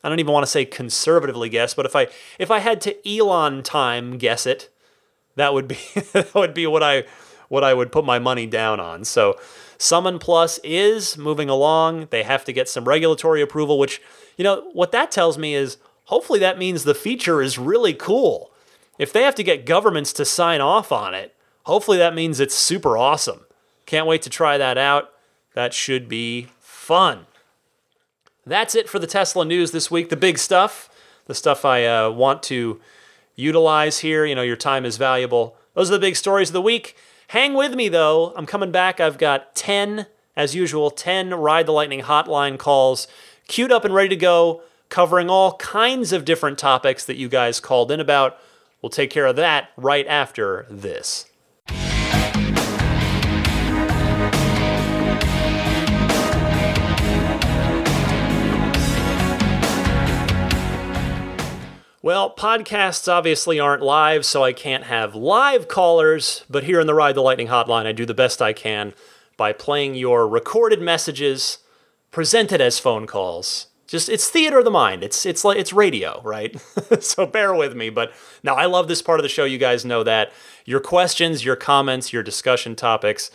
[0.03, 2.07] I don't even want to say conservatively guess, but if I
[2.39, 4.70] if I had to Elon time guess it,
[5.41, 5.79] that would be
[6.13, 7.03] that would be what I
[7.49, 9.03] what I would put my money down on.
[9.03, 9.37] So
[9.77, 12.07] Summon Plus is moving along.
[12.11, 14.01] They have to get some regulatory approval, which
[14.37, 18.51] you know what that tells me is hopefully that means the feature is really cool.
[18.97, 22.55] If they have to get governments to sign off on it, hopefully that means it's
[22.55, 23.41] super awesome.
[23.85, 25.09] Can't wait to try that out.
[25.55, 27.25] That should be fun.
[28.45, 30.09] That's it for the Tesla news this week.
[30.09, 30.89] The big stuff,
[31.25, 32.79] the stuff I uh, want to
[33.41, 34.25] utilize here.
[34.25, 35.55] You know, your time is valuable.
[35.73, 36.95] Those are the big stories of the week.
[37.29, 38.33] Hang with me though.
[38.35, 38.99] I'm coming back.
[38.99, 43.07] I've got 10, as usual, 10 Ride the Lightning hotline calls
[43.47, 47.59] queued up and ready to go, covering all kinds of different topics that you guys
[47.59, 48.37] called in about.
[48.81, 51.30] We'll take care of that right after this.
[62.03, 66.95] Well, podcasts obviously aren't live, so I can't have live callers, but here in the
[66.95, 68.95] Ride the Lightning hotline, I do the best I can
[69.37, 71.59] by playing your recorded messages
[72.09, 73.67] presented as phone calls.
[73.85, 75.03] Just it's theater of the mind.
[75.03, 76.59] It's it's like it's radio, right?
[77.01, 79.43] so bear with me, but now I love this part of the show.
[79.43, 80.31] You guys know that.
[80.65, 83.29] Your questions, your comments, your discussion topics.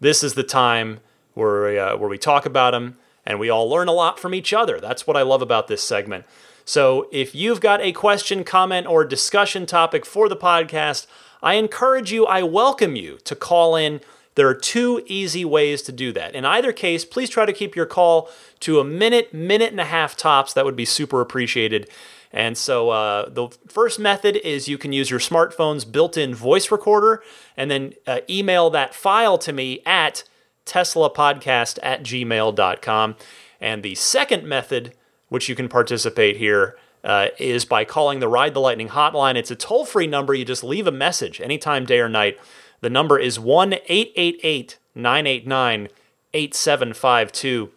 [0.00, 1.00] This is the time
[1.34, 4.54] where uh, where we talk about them and we all learn a lot from each
[4.54, 4.80] other.
[4.80, 6.24] That's what I love about this segment.
[6.66, 11.06] So if you've got a question, comment, or discussion topic for the podcast,
[11.40, 14.00] I encourage you, I welcome you to call in.
[14.34, 16.34] There are two easy ways to do that.
[16.34, 18.28] In either case, please try to keep your call
[18.60, 20.52] to a minute, minute and a half tops.
[20.52, 21.88] That would be super appreciated.
[22.32, 26.72] And so uh, the first method is you can use your smartphone's built in voice
[26.72, 27.22] recorder
[27.56, 30.24] and then uh, email that file to me at
[30.66, 33.14] teslapodcast at gmail.com.
[33.60, 34.94] And the second method,
[35.28, 39.36] which you can participate here, uh, is by calling the Ride the Lightning hotline.
[39.36, 40.34] It's a toll free number.
[40.34, 42.38] You just leave a message anytime, day or night.
[42.80, 45.88] The number is 1 888 989
[46.34, 47.70] 8752.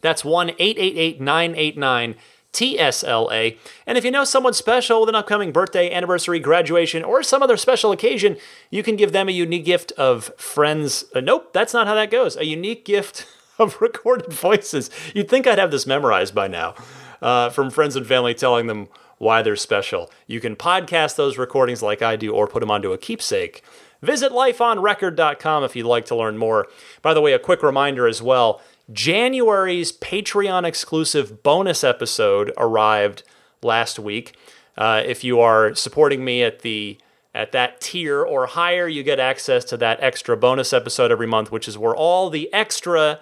[0.00, 2.14] That's 1 888 989
[2.56, 3.58] TSLA.
[3.86, 7.58] And if you know someone special with an upcoming birthday, anniversary, graduation, or some other
[7.58, 8.38] special occasion,
[8.70, 11.04] you can give them a unique gift of friends.
[11.14, 12.36] Uh, nope, that's not how that goes.
[12.36, 13.26] A unique gift
[13.58, 14.90] of recorded voices.
[15.14, 16.74] You'd think I'd have this memorized by now.
[17.22, 18.88] Uh, from friends and family telling them
[19.18, 20.10] why they're special.
[20.26, 23.62] You can podcast those recordings like I do or put them onto a keepsake.
[24.02, 26.68] Visit lifeonrecord.com if you'd like to learn more.
[27.00, 28.60] By the way, a quick reminder as well
[28.92, 33.22] January's Patreon exclusive bonus episode arrived
[33.62, 34.36] last week.
[34.76, 36.98] Uh, if you are supporting me at the
[37.34, 41.50] at that tier or higher, you get access to that extra bonus episode every month,
[41.50, 43.20] which is where all the extra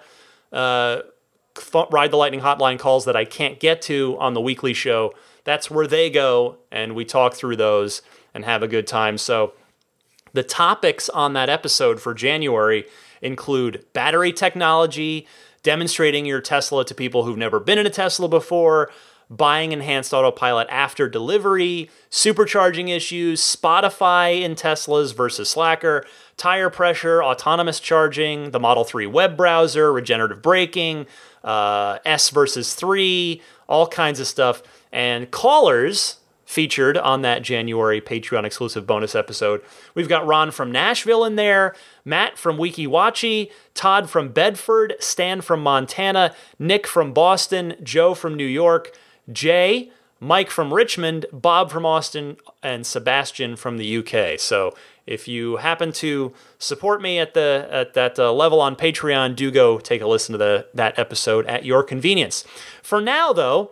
[0.55, 1.01] uh,
[1.91, 5.13] Ride the Lightning hotline calls that I can't get to on the weekly show.
[5.43, 8.01] That's where they go, and we talk through those
[8.33, 9.17] and have a good time.
[9.17, 9.53] So,
[10.33, 12.85] the topics on that episode for January
[13.21, 15.27] include battery technology,
[15.63, 18.91] demonstrating your Tesla to people who've never been in a Tesla before,
[19.29, 26.05] buying enhanced autopilot after delivery, supercharging issues, Spotify in Teslas versus Slacker,
[26.37, 31.07] tire pressure, autonomous charging, the Model 3 web browser, regenerative braking,
[31.43, 34.61] uh, S versus 3, all kinds of stuff.
[34.91, 39.61] And callers featured on that January Patreon exclusive bonus episode.
[39.95, 45.41] We've got Ron from Nashville in there, Matt from Weeki Wachee, Todd from Bedford, Stan
[45.41, 48.95] from Montana, Nick from Boston, Joe from New York,
[49.31, 54.39] Jay, Mike from Richmond, Bob from Austin, and Sebastian from the UK.
[54.39, 54.73] So
[55.05, 59.51] if you happen to support me at the at that uh, level on Patreon, do
[59.51, 62.43] go take a listen to the, that episode at your convenience.
[62.81, 63.71] For now, though,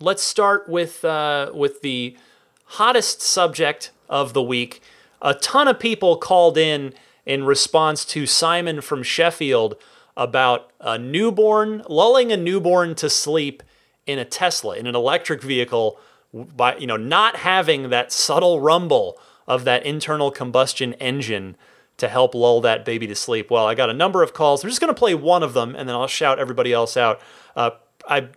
[0.00, 2.16] let's start with uh, with the
[2.64, 4.82] hottest subject of the week.
[5.22, 9.76] A ton of people called in in response to Simon from Sheffield
[10.16, 13.62] about a newborn lulling a newborn to sleep
[14.06, 16.00] in a Tesla in an electric vehicle
[16.34, 19.18] by you know not having that subtle rumble
[19.50, 21.56] of that internal combustion engine
[21.96, 23.50] to help lull that baby to sleep.
[23.50, 24.62] Well, I got a number of calls.
[24.62, 27.20] I'm just going to play one of them and then I'll shout everybody else out.
[27.56, 27.70] Uh,
[28.08, 28.28] I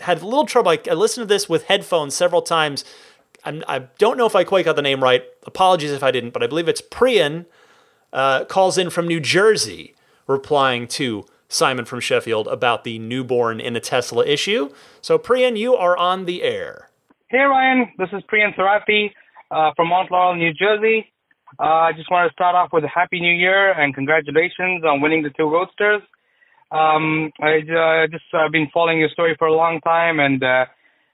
[0.00, 0.70] had a little trouble.
[0.70, 2.86] I, I listened to this with headphones several times.
[3.44, 5.22] I'm, I do not know if I quite got the name right.
[5.46, 7.44] Apologies if I didn't, but I believe it's Priyan
[8.14, 9.94] uh, calls in from New Jersey,
[10.26, 14.70] replying to Simon from Sheffield about the newborn in a Tesla issue.
[15.02, 16.88] So, Priyan, you are on the air.
[17.28, 17.92] Hey, Ryan.
[17.98, 19.10] This is Priyan Sarathi
[19.52, 21.12] uh, from Mount Laurel, New Jersey.
[21.60, 25.02] Uh, I just want to start off with a happy new year and congratulations on
[25.02, 26.00] winning the two roadsters.
[26.70, 30.64] Um, I uh, just uh, been following your story for a long time, and uh,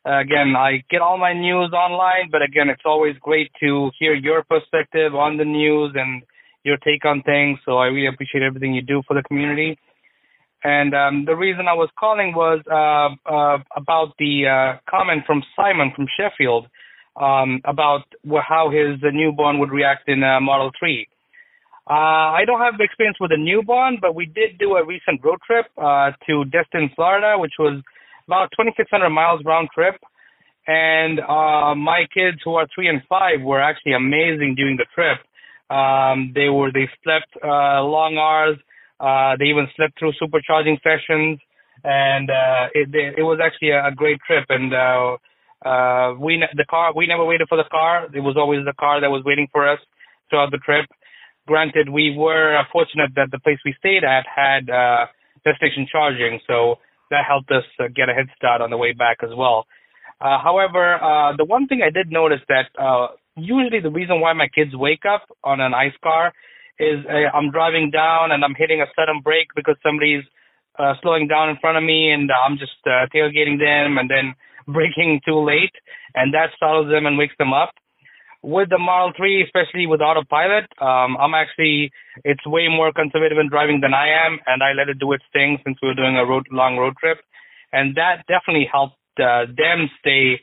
[0.07, 2.31] again, I get all my news online.
[2.31, 6.23] But again, it's always great to hear your perspective on the news and
[6.63, 7.59] your take on things.
[7.65, 9.77] So I really appreciate everything you do for the community.
[10.63, 15.43] And um, the reason I was calling was uh, uh, about the uh, comment from
[15.57, 16.69] Simon from Sheffield
[17.21, 18.03] um, about
[18.49, 21.07] how his newborn would react in uh, Model 3.
[21.89, 21.93] Uh,
[22.37, 25.67] I don't have experience with a newborn, but we did do a recent road trip
[25.79, 27.83] uh, to Destin, Florida, which was
[28.27, 29.95] about 2,600 miles round trip.
[30.67, 35.19] And uh, my kids, who are three and five, were actually amazing during the trip.
[35.71, 38.59] Um, they were they slept uh, long hours.
[39.01, 41.39] Uh, they even slept through supercharging sessions,
[41.85, 44.45] and uh, it it was actually a, a great trip.
[44.51, 45.17] And uh,
[45.65, 48.07] uh, we the car we never waited for the car.
[48.15, 49.81] It was always the car that was waiting for us
[50.31, 50.87] throughout the trip
[51.49, 55.07] granted, we were fortunate that the place we stayed at had uh,
[55.45, 56.77] destination charging, so
[57.11, 59.67] that helped us uh, get a head start on the way back as well.
[60.21, 64.35] Uh, however, uh, the one thing I did notice that uh, usually the reason why
[64.35, 66.33] my kids wake up on an ICE car
[66.79, 70.25] is uh, I'm driving down and I'm hitting a sudden brake because somebody's
[70.79, 74.35] uh, slowing down in front of me and I'm just uh, tailgating them and then
[74.69, 75.75] braking too late,
[76.15, 77.73] and that startles them and wakes them up
[78.43, 81.91] with the Model 3, especially with autopilot, um, I'm actually,
[82.25, 85.25] it's way more conservative in driving than I am, and I let it do its
[85.33, 87.19] thing since we were doing a road, long road trip.
[87.73, 90.41] And that definitely helped uh, them stay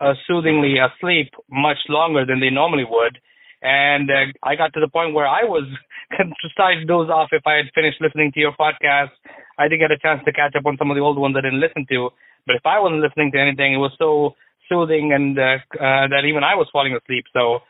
[0.00, 3.18] uh, soothingly asleep much longer than they normally would.
[3.60, 5.66] And uh, I got to the point where I was
[6.52, 9.10] starting to those off if I had finished listening to your podcast.
[9.58, 11.42] I didn't get a chance to catch up on some of the old ones I
[11.42, 12.10] didn't listen to.
[12.46, 14.34] But if I wasn't listening to anything, it was so
[14.68, 17.24] soothing and uh, uh, that even I was falling asleep.
[17.32, 17.60] So,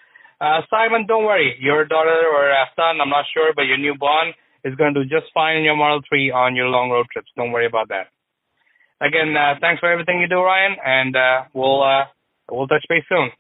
[0.41, 1.57] uh, Simon, don't worry.
[1.61, 5.09] Your daughter or uh, son, I'm not sure, but your newborn is going to do
[5.09, 7.31] just fine in your Model 3 on your long road trips.
[7.37, 8.09] Don't worry about that.
[9.01, 12.05] Again, uh, thanks for everything you do, Ryan, and uh, we'll uh,
[12.49, 13.31] we'll touch base soon.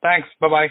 [0.00, 0.28] Thanks.
[0.40, 0.68] Bye bye.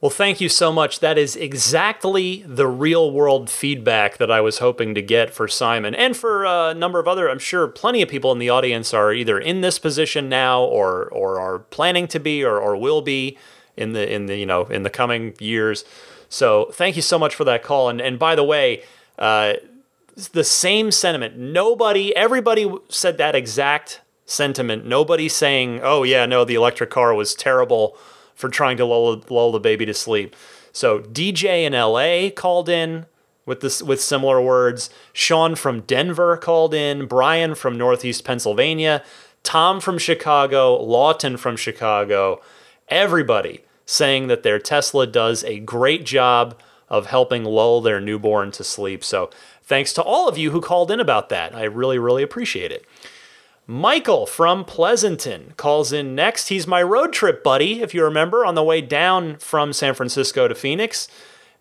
[0.00, 1.00] Well, thank you so much.
[1.00, 5.92] That is exactly the real world feedback that I was hoping to get for Simon
[5.92, 7.28] and for a number of other.
[7.28, 11.06] I'm sure plenty of people in the audience are either in this position now or
[11.06, 13.36] or are planning to be or, or will be
[13.76, 15.84] in the in the you know in the coming years.
[16.28, 17.88] So thank you so much for that call.
[17.88, 18.84] And and by the way,
[19.18, 19.54] uh,
[20.32, 21.36] the same sentiment.
[21.36, 24.86] Nobody, everybody said that exact sentiment.
[24.86, 27.98] Nobody saying, "Oh yeah, no, the electric car was terrible."
[28.38, 30.36] For trying to lull, lull the baby to sleep.
[30.70, 33.06] So DJ in LA called in
[33.44, 34.90] with this with similar words.
[35.12, 37.06] Sean from Denver called in.
[37.06, 39.02] Brian from Northeast Pennsylvania.
[39.42, 40.80] Tom from Chicago.
[40.80, 42.40] Lawton from Chicago.
[42.86, 46.56] Everybody saying that their Tesla does a great job
[46.88, 49.02] of helping lull their newborn to sleep.
[49.02, 49.30] So
[49.64, 51.56] thanks to all of you who called in about that.
[51.56, 52.86] I really, really appreciate it.
[53.70, 56.48] Michael from Pleasanton calls in next.
[56.48, 60.48] He's my road trip buddy, if you remember, on the way down from San Francisco
[60.48, 61.06] to Phoenix.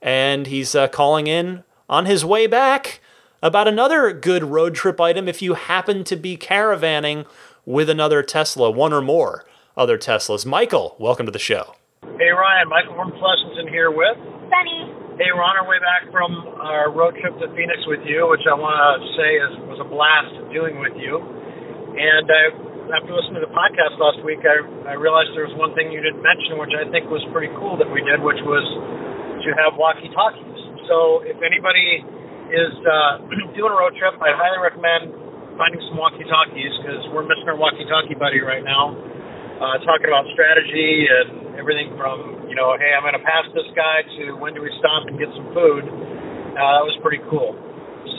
[0.01, 3.01] And he's uh, calling in on his way back
[3.43, 7.25] about another good road trip item if you happen to be caravanning
[7.65, 9.43] with another Tesla, one or more
[9.75, 10.45] other Teslas.
[10.45, 11.75] Michael, welcome to the show.
[12.03, 12.69] Hey, Ryan.
[12.69, 14.15] Michael from Pleasanton here with
[14.47, 14.95] Sunny.
[15.19, 16.31] Hey, we're on our way back from
[16.61, 19.89] our road trip to Phoenix with you, which I want to say is, was a
[19.91, 21.36] blast doing with you.
[21.97, 25.73] And uh, after listening to the podcast last week, I, I realized there was one
[25.73, 28.61] thing you didn't mention, which I think was pretty cool that we did, which was
[29.41, 30.61] to have walkie-talkies.
[30.85, 32.05] So if anybody
[32.53, 33.25] is uh,
[33.57, 35.09] doing a road trip, I highly recommend
[35.57, 38.93] finding some walkie-talkies because we're missing our walkie-talkie buddy right now.
[39.57, 43.65] Uh, talking about strategy and everything from, you know, hey, I'm going to pass this
[43.73, 45.81] guy to when do we stop and get some food.
[46.53, 47.57] Uh, that was pretty cool.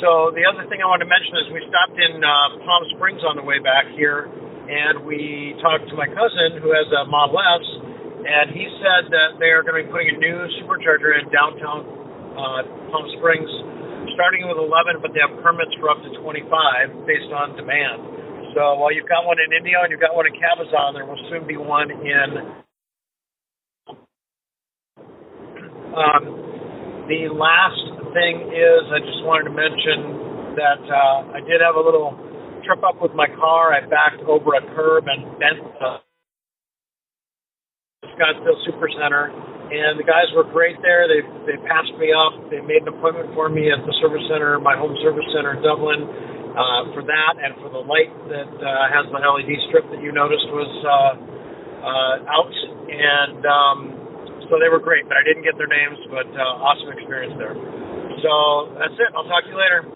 [0.00, 3.24] So the other thing I wanted to mention is we stopped in uh, Palm Springs
[3.24, 7.40] on the way back here, and we talked to my cousin who has a Model
[7.40, 7.64] S,
[8.28, 11.88] and he said that they are going to be putting a new supercharger in downtown
[12.36, 12.62] uh,
[12.92, 13.48] Palm Springs,
[14.12, 18.52] starting with 11, but they have permits for up to 25 based on demand.
[18.52, 21.20] So while you've got one in Indio and you've got one in Cabazon, there will
[21.32, 22.28] soon be one in.
[25.96, 26.22] Um,
[27.08, 31.82] the last thing is, I just wanted to mention that uh, I did have a
[31.82, 32.16] little
[32.66, 33.72] trip up with my car.
[33.72, 36.02] I backed over a curb and bent the
[38.14, 41.06] Scottsdale Supercenter, and the guys were great there.
[41.06, 42.34] They they passed me up.
[42.50, 45.62] They made an appointment for me at the service center, my home service center in
[45.62, 46.02] Dublin,
[46.58, 50.10] uh, for that and for the light that uh, has the LED strip that you
[50.10, 51.14] noticed was uh,
[51.86, 52.54] uh, out.
[52.90, 53.78] And um,
[54.50, 55.98] so they were great, but I didn't get their names.
[56.10, 57.54] But uh, awesome experience there.
[58.22, 59.14] So that's it.
[59.14, 59.94] I'll talk to you later.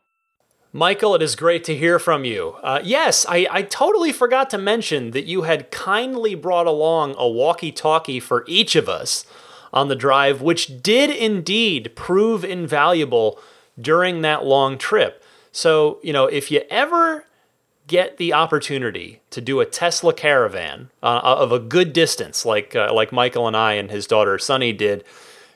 [0.75, 2.57] Michael, it is great to hear from you.
[2.62, 7.29] Uh, yes, I, I totally forgot to mention that you had kindly brought along a
[7.29, 9.27] walkie talkie for each of us
[9.70, 13.39] on the drive, which did indeed prove invaluable
[13.79, 15.23] during that long trip.
[15.51, 17.27] So, you know, if you ever
[17.87, 22.93] get the opportunity to do a Tesla caravan uh, of a good distance, like uh,
[22.95, 25.05] like Michael and I and his daughter Sunny did,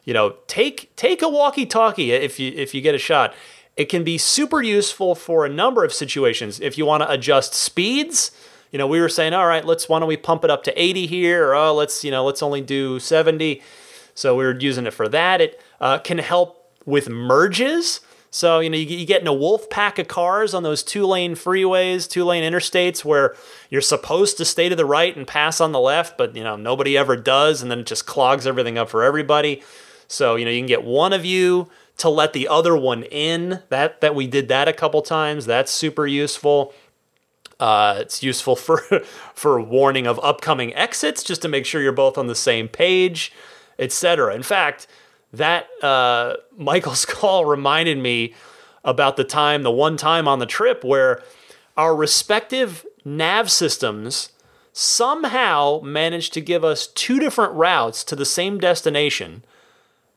[0.07, 3.34] you know, take take a walkie-talkie if you if you get a shot.
[3.76, 6.61] It can be super useful for a number of situations.
[6.61, 8.30] If you want to adjust speeds,
[8.72, 10.82] you know, we were saying, all right, let's why don't we pump it up to
[10.82, 13.61] 80 here, or oh, let's you know, let's only do 70.
[14.14, 15.42] So we were using it for that.
[15.42, 18.00] It uh, can help with merges.
[18.30, 21.07] So, you know, you, you get in a wolf pack of cars on those two
[21.07, 23.34] lane freeways, two lane interstates where
[23.70, 26.57] you're supposed to stay to the right and pass on the left, but, you know,
[26.57, 27.62] nobody ever does.
[27.62, 29.62] And then it just clogs everything up for everybody.
[30.09, 33.62] So, you know, you can get one of you to let the other one in.
[33.68, 35.46] That that we did that a couple times.
[35.46, 36.72] That's super useful.
[37.59, 38.78] Uh, it's useful for
[39.34, 43.32] for warning of upcoming exits, just to make sure you're both on the same page,
[43.78, 44.34] etc.
[44.34, 44.86] In fact,
[45.32, 48.34] that uh, Michael's call reminded me
[48.84, 51.22] about the time, the one time on the trip where
[51.76, 54.30] our respective nav systems
[54.72, 59.42] somehow managed to give us two different routes to the same destination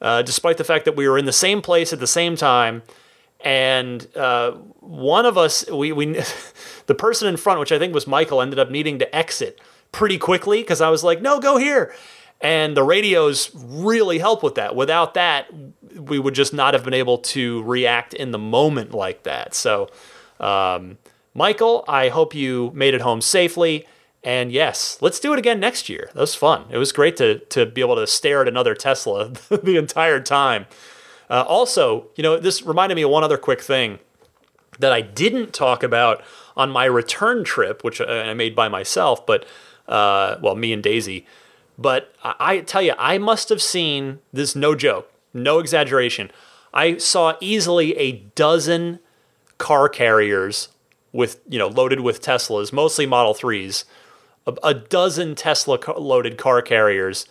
[0.01, 2.83] uh, despite the fact that we were in the same place at the same time.
[3.41, 6.21] And uh, one of us, we, we,
[6.87, 9.59] the person in front, which I think was Michael, ended up needing to exit
[9.91, 11.93] pretty quickly because I was like, no, go here.
[12.41, 14.75] And the radios really help with that.
[14.75, 15.47] Without that,
[15.93, 19.53] we would just not have been able to react in the moment like that.
[19.53, 19.89] So,
[20.39, 20.97] um,
[21.33, 23.85] Michael, I hope you made it home safely.
[24.29, 26.11] And yes, let's do it again next year.
[26.13, 26.65] That was fun.
[26.69, 30.67] It was great to to be able to stare at another Tesla the entire time.
[31.31, 33.97] Uh, also, you know, this reminded me of one other quick thing
[34.77, 36.23] that I didn't talk about
[36.55, 39.47] on my return trip, which I made by myself, but
[39.87, 41.25] uh, well, me and Daisy.
[41.79, 44.55] But I tell you, I must have seen this.
[44.55, 46.29] No joke, no exaggeration.
[46.71, 48.99] I saw easily a dozen
[49.57, 50.67] car carriers
[51.11, 53.85] with you know loaded with Teslas, mostly Model Threes,
[54.63, 57.25] a, a dozen Tesla loaded car carriers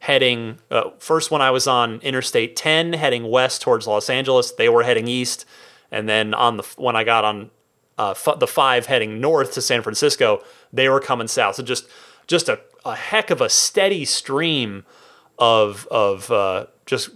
[0.00, 0.58] heading.
[0.70, 4.82] Uh, first, when I was on Interstate 10, heading west towards Los Angeles, they were
[4.82, 5.44] heading east,
[5.90, 7.50] and then on the when I got on
[7.98, 10.42] uh, f- the five heading north to San Francisco,
[10.72, 11.56] they were coming south.
[11.56, 11.86] So just
[12.26, 14.84] just a, a heck of a steady stream
[15.38, 17.10] of of uh, just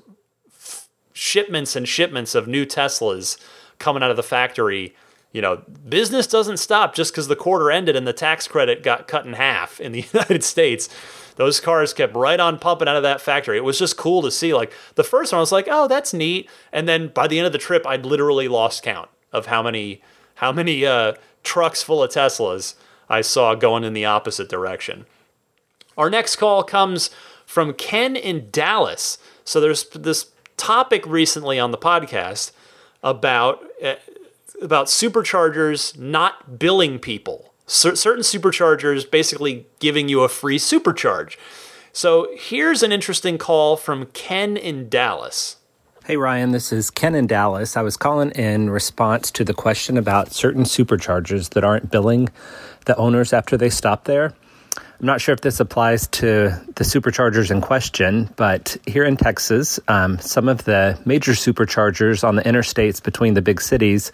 [0.48, 3.38] f- shipments and shipments of new Teslas
[3.78, 4.94] coming out of the factory.
[5.34, 9.08] You know, business doesn't stop just because the quarter ended and the tax credit got
[9.08, 10.88] cut in half in the United States.
[11.34, 13.56] Those cars kept right on pumping out of that factory.
[13.56, 14.54] It was just cool to see.
[14.54, 17.48] Like the first one, I was like, "Oh, that's neat," and then by the end
[17.48, 20.00] of the trip, I'd literally lost count of how many
[20.36, 22.74] how many uh, trucks full of Teslas
[23.08, 25.04] I saw going in the opposite direction.
[25.98, 27.10] Our next call comes
[27.44, 29.18] from Ken in Dallas.
[29.44, 32.52] So there's this topic recently on the podcast
[33.02, 33.94] about uh,
[34.64, 37.52] about superchargers not billing people.
[37.66, 41.36] C- certain superchargers basically giving you a free supercharge.
[41.92, 45.56] So here's an interesting call from Ken in Dallas.
[46.04, 47.76] Hey Ryan, this is Ken in Dallas.
[47.76, 52.28] I was calling in response to the question about certain superchargers that aren't billing
[52.84, 54.34] the owners after they stop there.
[54.76, 59.80] I'm not sure if this applies to the superchargers in question, but here in Texas,
[59.88, 64.12] um, some of the major superchargers on the interstates between the big cities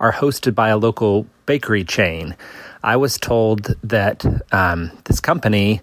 [0.00, 2.34] are hosted by a local bakery chain.
[2.82, 5.82] I was told that um, this company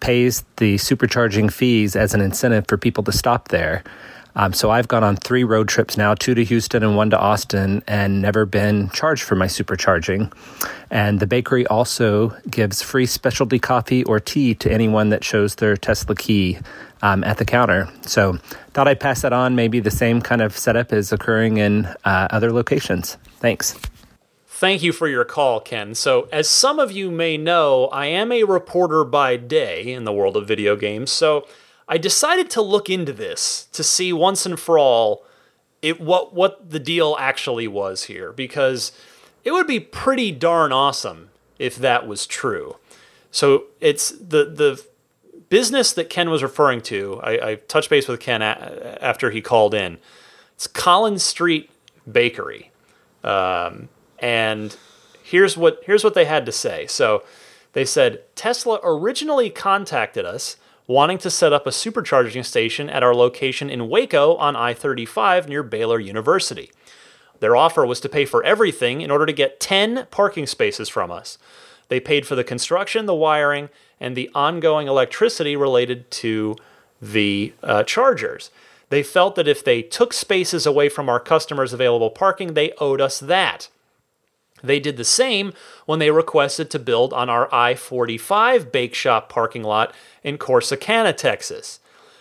[0.00, 3.82] pays the supercharging fees as an incentive for people to stop there.
[4.36, 7.18] Um, so I've gone on three road trips now, two to Houston and one to
[7.18, 10.32] Austin, and never been charged for my supercharging.
[10.90, 15.76] And the bakery also gives free specialty coffee or tea to anyone that shows their
[15.76, 16.58] Tesla key
[17.02, 17.88] um, at the counter.
[18.02, 18.34] So
[18.74, 19.56] thought I'd pass that on.
[19.56, 23.16] Maybe the same kind of setup is occurring in uh, other locations.
[23.38, 23.74] Thanks.
[24.46, 25.94] Thank you for your call, Ken.
[25.94, 30.12] So, as some of you may know, I am a reporter by day in the
[30.12, 31.12] world of video games.
[31.12, 31.46] So,
[31.88, 35.24] I decided to look into this to see once and for all
[35.80, 38.92] it what what the deal actually was here because
[39.44, 42.76] it would be pretty darn awesome if that was true.
[43.30, 44.84] So it's the the
[45.48, 47.20] business that Ken was referring to.
[47.22, 49.98] I, I touched base with Ken a, after he called in.
[50.54, 51.70] It's Collins Street
[52.10, 52.70] Bakery,
[53.24, 53.88] um,
[54.18, 54.76] and
[55.22, 56.86] here's what here's what they had to say.
[56.86, 57.22] So
[57.72, 60.56] they said Tesla originally contacted us
[60.86, 65.48] wanting to set up a supercharging station at our location in Waco on I 35
[65.48, 66.70] near Baylor University.
[67.40, 71.10] Their offer was to pay for everything in order to get 10 parking spaces from
[71.10, 71.38] us.
[71.88, 73.68] They paid for the construction, the wiring,
[74.00, 76.56] and the ongoing electricity related to
[77.00, 78.50] the uh, chargers.
[78.90, 83.00] They felt that if they took spaces away from our customers' available parking, they owed
[83.00, 83.68] us that.
[84.62, 85.52] They did the same
[85.86, 91.16] when they requested to build on our I 45 bake shop parking lot in Corsicana,
[91.16, 91.80] Texas.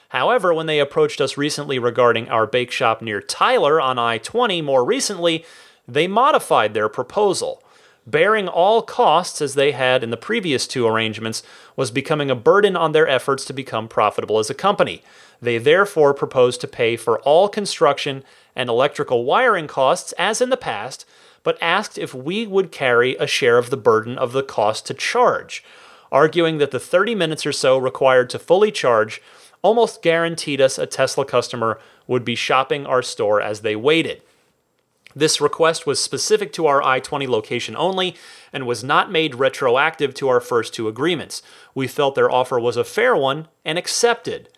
[0.10, 4.62] However, when they approached us recently regarding our bake shop near Tyler on I 20
[4.62, 5.46] more recently,
[5.88, 7.64] they modified their proposal.
[8.06, 11.44] Bearing all costs as they had in the previous two arrangements
[11.76, 15.04] was becoming a burden on their efforts to become profitable as a company.
[15.42, 18.24] They therefore proposed to pay for all construction
[18.56, 21.06] and electrical wiring costs as in the past,
[21.44, 24.94] but asked if we would carry a share of the burden of the cost to
[24.94, 25.64] charge
[26.12, 29.22] arguing that the 30 minutes or so required to fully charge
[29.62, 34.22] almost guaranteed us a Tesla customer would be shopping our store as they waited.
[35.16, 38.16] This request was specific to our I 20 location only
[38.54, 41.42] and was not made retroactive to our first two agreements.
[41.74, 44.50] We felt their offer was a fair one and accepted.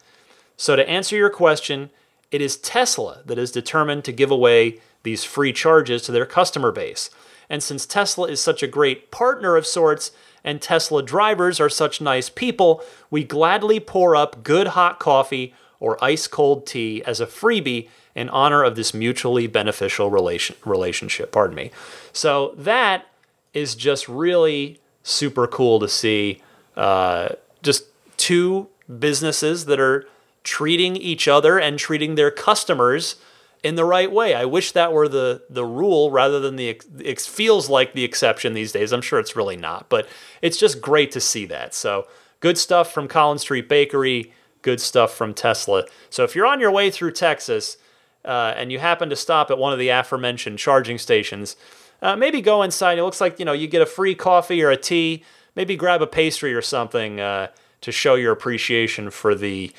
[0.59, 1.89] So, to answer your question,
[2.31, 6.69] it is Tesla that is determined to give away these free charges to their customer
[6.73, 7.09] base.
[7.49, 10.11] And since Tesla is such a great partner of sorts,
[10.43, 16.03] and Tesla drivers are such nice people, we gladly pour up good hot coffee or
[16.03, 21.31] ice cold tea as a freebie in honor of this mutually beneficial relation, relationship.
[21.31, 21.71] Pardon me.
[22.11, 23.07] So that
[23.53, 26.41] is just really super cool to see.
[26.75, 27.29] Uh,
[27.63, 27.85] just
[28.17, 28.67] two
[28.99, 30.05] businesses that are
[30.43, 33.15] treating each other and treating their customers
[33.63, 34.33] in the right way.
[34.33, 38.53] I wish that were the the rule rather than the it feels like the exception
[38.53, 38.91] these days.
[38.91, 40.07] I'm sure it's really not, but
[40.41, 41.73] it's just great to see that.
[41.73, 42.07] So,
[42.39, 45.85] good stuff from Collins Street Bakery, good stuff from Tesla.
[46.09, 47.77] So, if you're on your way through Texas
[48.23, 51.57] uh, and you happen to stop at one of the aforementioned charging stations,
[52.01, 52.97] uh, maybe go inside.
[52.97, 55.23] It looks like you know you get a free coffee or a tea.
[55.55, 57.47] Maybe grab a pastry or something uh,
[57.81, 59.73] to show your appreciation for the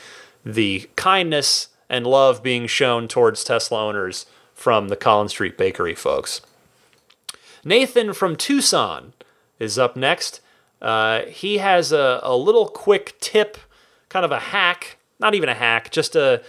[0.44, 6.40] the kindness and love being shown towards Tesla owners from the Collins Street Bakery folks.
[7.64, 9.12] Nathan from Tucson
[9.58, 10.40] is up next.
[10.80, 13.58] Uh, he has a, a little quick tip,
[14.08, 16.42] kind of a hack, not even a hack, just a,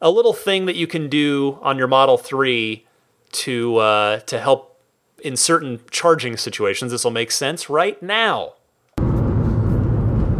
[0.00, 2.84] a little thing that you can do on your Model 3
[3.32, 4.80] to, uh, to help
[5.22, 6.90] in certain charging situations.
[6.90, 8.54] This will make sense right now.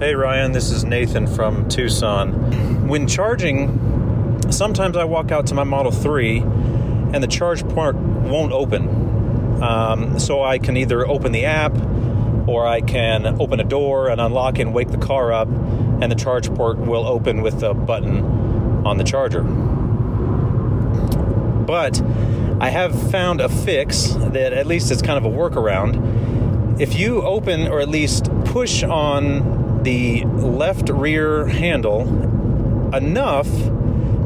[0.03, 2.89] Hey Ryan, this is Nathan from Tucson.
[2.89, 8.51] When charging, sometimes I walk out to my Model 3 and the charge port won't
[8.51, 9.63] open.
[9.63, 11.73] Um, so I can either open the app
[12.49, 16.17] or I can open a door and unlock and wake the car up, and the
[16.17, 18.25] charge port will open with a button
[18.85, 19.45] on the charger.
[21.63, 22.03] But
[22.61, 26.81] I have found a fix that at least it's kind of a workaround.
[26.81, 32.03] If you open or at least push on the left rear handle
[32.95, 33.49] enough,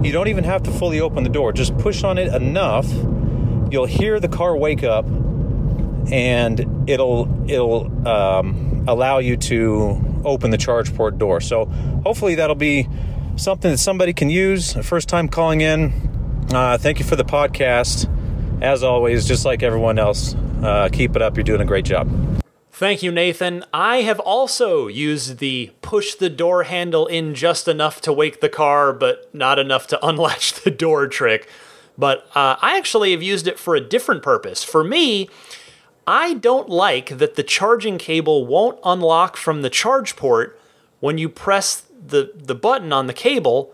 [0.05, 1.53] you don't even have to fully open the door.
[1.53, 2.91] Just push on it enough,
[3.71, 5.07] you'll hear the car wake up
[6.11, 11.41] and it'll it'll um, allow you to open the charge port door.
[11.41, 11.67] So
[12.05, 12.89] hopefully that'll be
[13.37, 14.73] something that somebody can use.
[14.75, 16.47] First time calling in.
[16.53, 18.11] Uh, thank you for the podcast.
[18.63, 21.37] As always, just like everyone else, uh, keep it up.
[21.37, 22.26] You're doing a great job.
[22.77, 23.65] Thank you, Nathan.
[23.73, 28.51] I have also used the push the door handle in just enough to wake the
[28.51, 31.49] car, but not enough to unlatch the door trick.
[31.97, 34.63] But uh, I actually have used it for a different purpose.
[34.63, 35.31] For me,
[36.07, 40.61] I don't like that the charging cable won't unlock from the charge port
[41.01, 43.73] when you press the, the button on the cable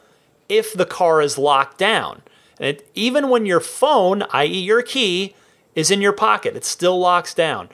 [0.49, 2.23] if the car is locked down.
[2.61, 5.35] And it, even when your phone, i.e., your key,
[5.75, 7.69] is in your pocket, it still locks down.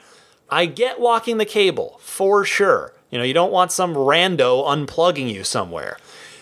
[0.51, 2.93] I get locking the cable for sure.
[3.09, 5.97] You know, you don't want some rando unplugging you somewhere.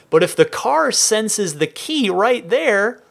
[0.10, 3.02] But if the car senses the key right there,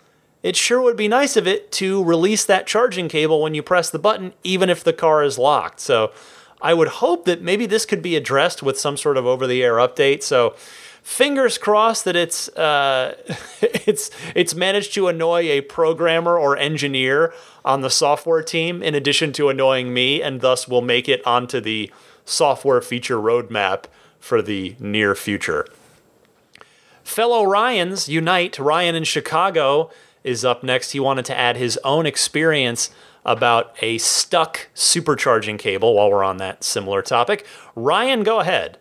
[0.43, 3.91] it sure would be nice of it to release that charging cable when you press
[3.91, 5.81] the button, even if the car is locked.
[5.81, 6.13] So
[6.61, 9.63] I would hope that maybe this could be addressed with some sort of over the
[9.63, 10.23] air update.
[10.23, 10.55] So
[11.07, 13.15] fingers crossed that it's uh,
[13.63, 17.33] it's it's managed to annoy a programmer or engineer
[17.65, 21.61] on the software team in addition to annoying me and thus will make it onto
[21.61, 21.91] the
[22.25, 23.85] software feature roadmap
[24.19, 25.65] for the near future.
[27.05, 28.59] Fellow Ryans unite.
[28.59, 29.91] Ryan in Chicago
[30.25, 30.91] is up next.
[30.91, 32.91] He wanted to add his own experience
[33.25, 37.47] about a stuck supercharging cable while we're on that similar topic.
[37.77, 38.79] Ryan, go ahead.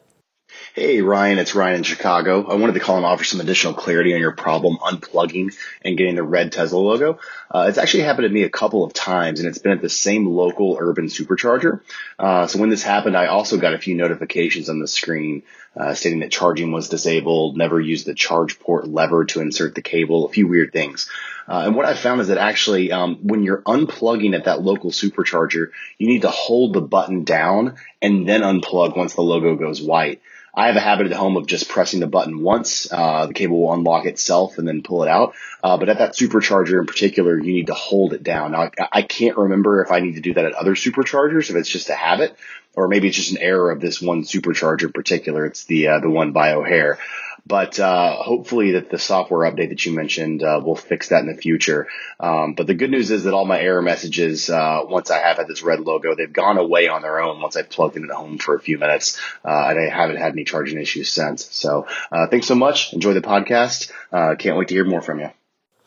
[0.76, 2.46] Hey, Ryan, it's Ryan in Chicago.
[2.52, 6.16] I wanted to call and offer some additional clarity on your problem unplugging and getting
[6.16, 7.18] the red Tesla logo.
[7.50, 9.90] Uh, it's actually happened to me a couple of times, and it's been at the
[9.90, 11.80] same local urban supercharger.
[12.20, 15.44] Uh, so when this happened, I also got a few notifications on the screen
[15.78, 19.82] uh, stating that charging was disabled, never used the charge port lever to insert the
[19.82, 21.10] cable, a few weird things.
[21.48, 24.92] Uh, and what I found is that actually, um, when you're unplugging at that local
[24.92, 29.82] supercharger, you need to hold the button down and then unplug once the logo goes
[29.82, 30.22] white.
[30.58, 32.92] I have a habit at home of just pressing the button once.
[32.92, 35.36] Uh, the cable will unlock itself and then pull it out.
[35.62, 38.54] Uh, but at that supercharger in particular, you need to hold it down.
[38.54, 41.58] Now, I, I can't remember if I need to do that at other superchargers, if
[41.58, 42.38] it's just a habit,
[42.74, 45.46] or maybe it's just an error of this one supercharger in particular.
[45.46, 47.00] It's the uh, the one by O'Hare.
[47.48, 51.28] But uh, hopefully that the software update that you mentioned uh, will fix that in
[51.28, 51.88] the future.
[52.20, 55.38] Um, but the good news is that all my error messages, uh, once I have
[55.38, 58.10] had this red logo, they've gone away on their own once I plugged it at
[58.10, 61.46] home for a few minutes, uh, and I haven't had any charging issues since.
[61.52, 62.94] So uh, thanks so much.
[62.94, 63.92] Enjoy the podcast.
[64.12, 65.30] Uh, can't wait to hear more from you.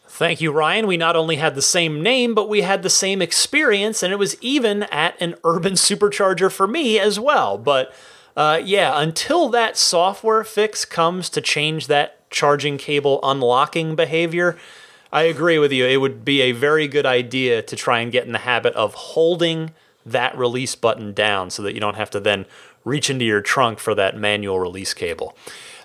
[0.07, 0.87] Thank you, Ryan.
[0.87, 4.17] We not only had the same name, but we had the same experience, and it
[4.17, 7.59] was even at an urban supercharger for me as well.
[7.59, 7.93] But
[8.37, 14.57] uh, yeah, until that software fix comes to change that charging cable unlocking behavior,
[15.13, 15.87] I agree with you.
[15.87, 18.95] It would be a very good idea to try and get in the habit of
[18.95, 19.71] holding
[20.05, 22.47] that release button down so that you don't have to then
[22.85, 25.37] reach into your trunk for that manual release cable.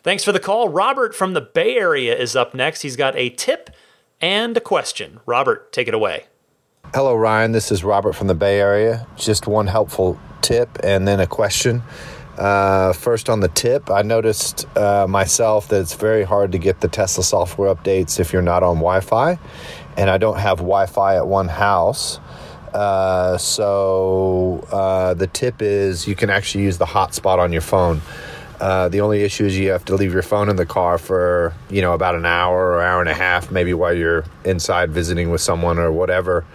[0.02, 0.70] Thanks for the call.
[0.70, 2.82] Robert from the Bay Area is up next.
[2.82, 3.70] He's got a tip
[4.20, 5.20] and a question.
[5.26, 6.26] Robert, take it away.
[6.94, 7.54] Hello, Ryan.
[7.54, 9.08] This is Robert from the Bay Area.
[9.16, 11.82] Just one helpful tip and then a question.
[12.38, 16.82] Uh, first, on the tip, I noticed uh, myself that it's very hard to get
[16.82, 19.38] the Tesla software updates if you're not on Wi Fi.
[19.98, 22.20] And I don't have Wi Fi at one house.
[22.74, 28.02] Uh, so uh, the tip is you can actually use the hotspot on your phone.
[28.60, 31.54] Uh, the only issue is you have to leave your phone in the car for
[31.70, 35.30] you know about an hour or hour and a half, maybe while you're inside visiting
[35.30, 36.46] with someone or whatever.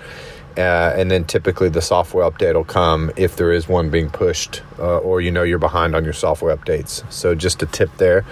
[0.59, 4.61] Uh, and then typically the software update will come if there is one being pushed,
[4.81, 7.11] uh, or you know you're behind on your software updates.
[7.13, 8.25] So just a tip there.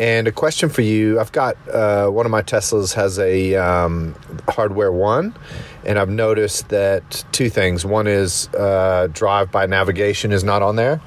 [0.00, 4.16] And a question for you: I've got uh, one of my Teslas has a um,
[4.48, 5.32] hardware one,
[5.84, 7.86] and I've noticed that two things.
[7.86, 11.00] One is uh, drive by navigation is not on there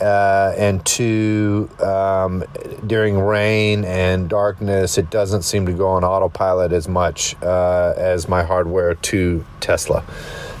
[0.00, 2.44] uh, and two, um,
[2.86, 8.28] during rain and darkness, it doesn't seem to go on autopilot as much uh, as
[8.28, 10.04] my hardware 2 Tesla.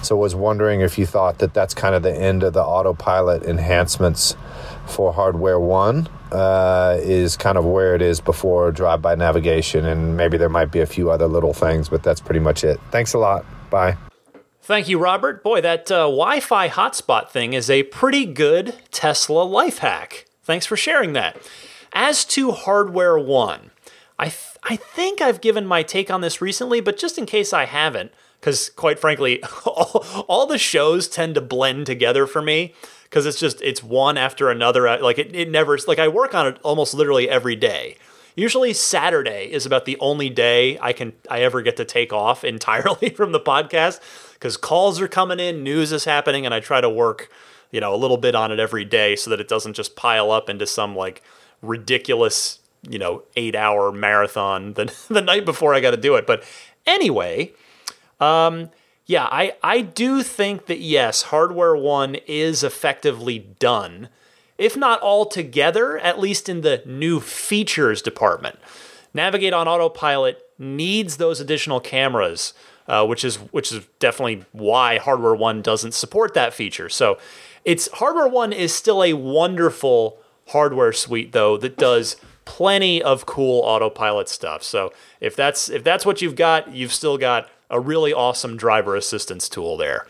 [0.02, 2.62] So I was wondering if you thought that that's kind of the end of the
[2.62, 4.36] autopilot enhancements
[4.86, 10.16] for hardware 1 uh, is kind of where it is before drive by navigation, and
[10.16, 12.80] maybe there might be a few other little things, but that's pretty much it.
[12.90, 13.44] Thanks a lot.
[13.70, 13.96] Bye.
[14.62, 15.42] Thank you, Robert.
[15.42, 20.26] Boy, that uh, Wi Fi hotspot thing is a pretty good Tesla life hack.
[20.42, 21.36] Thanks for sharing that.
[21.92, 23.70] As to Hardware 1,
[24.18, 27.52] I, th- I think I've given my take on this recently, but just in case
[27.52, 32.74] I haven't, because quite frankly, all, all, the shows tend to blend together for me
[33.04, 34.98] because it's just, it's one after another.
[35.00, 37.96] Like it, it never, like I work on it almost literally every day.
[38.36, 42.44] Usually Saturday is about the only day I can I ever get to take off
[42.44, 44.00] entirely from the podcast
[44.38, 47.28] because calls are coming in, news is happening, and I try to work,
[47.70, 50.30] you know, a little bit on it every day so that it doesn't just pile
[50.30, 51.22] up into some like
[51.60, 56.26] ridiculous, you know, eight hour marathon the, the night before I got to do it.
[56.26, 56.44] But
[56.86, 57.52] anyway,
[58.20, 58.70] um,
[59.06, 64.08] yeah, I, I do think that yes, Hardware 1 is effectively done,
[64.56, 68.58] if not altogether, at least in the new features department.
[69.14, 72.52] Navigate on Autopilot needs those additional cameras
[72.88, 76.88] uh, which is which is definitely why Hardware One doesn't support that feature.
[76.88, 77.18] So,
[77.64, 80.18] it's Hardware One is still a wonderful
[80.48, 82.16] hardware suite though that does
[82.48, 84.62] plenty of cool autopilot stuff.
[84.62, 88.96] So if that's if that's what you've got, you've still got a really awesome driver
[88.96, 90.06] assistance tool there.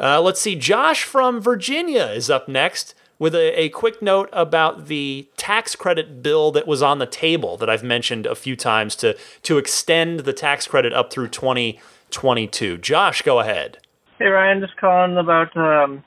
[0.00, 4.86] Uh, let's see, Josh from Virginia is up next with a, a quick note about
[4.86, 8.96] the tax credit bill that was on the table that I've mentioned a few times
[8.96, 12.78] to, to extend the tax credit up through 2022.
[12.78, 13.78] Josh, go ahead.
[14.18, 16.02] Hey, Ryan, just calling about um,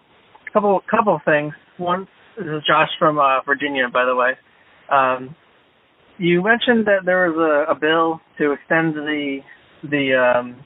[0.46, 1.54] a couple couple things.
[1.78, 2.06] One,
[2.38, 4.34] this is Josh from uh, Virginia, by the way.
[4.90, 5.38] Um,
[6.18, 9.40] you mentioned that there was a, a bill to extend the
[9.84, 10.58] the um,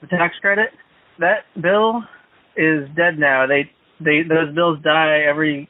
[0.00, 0.70] the tax credit.
[1.18, 2.02] That bill
[2.56, 3.46] is dead now.
[3.46, 3.70] They
[4.00, 5.68] they those bills die every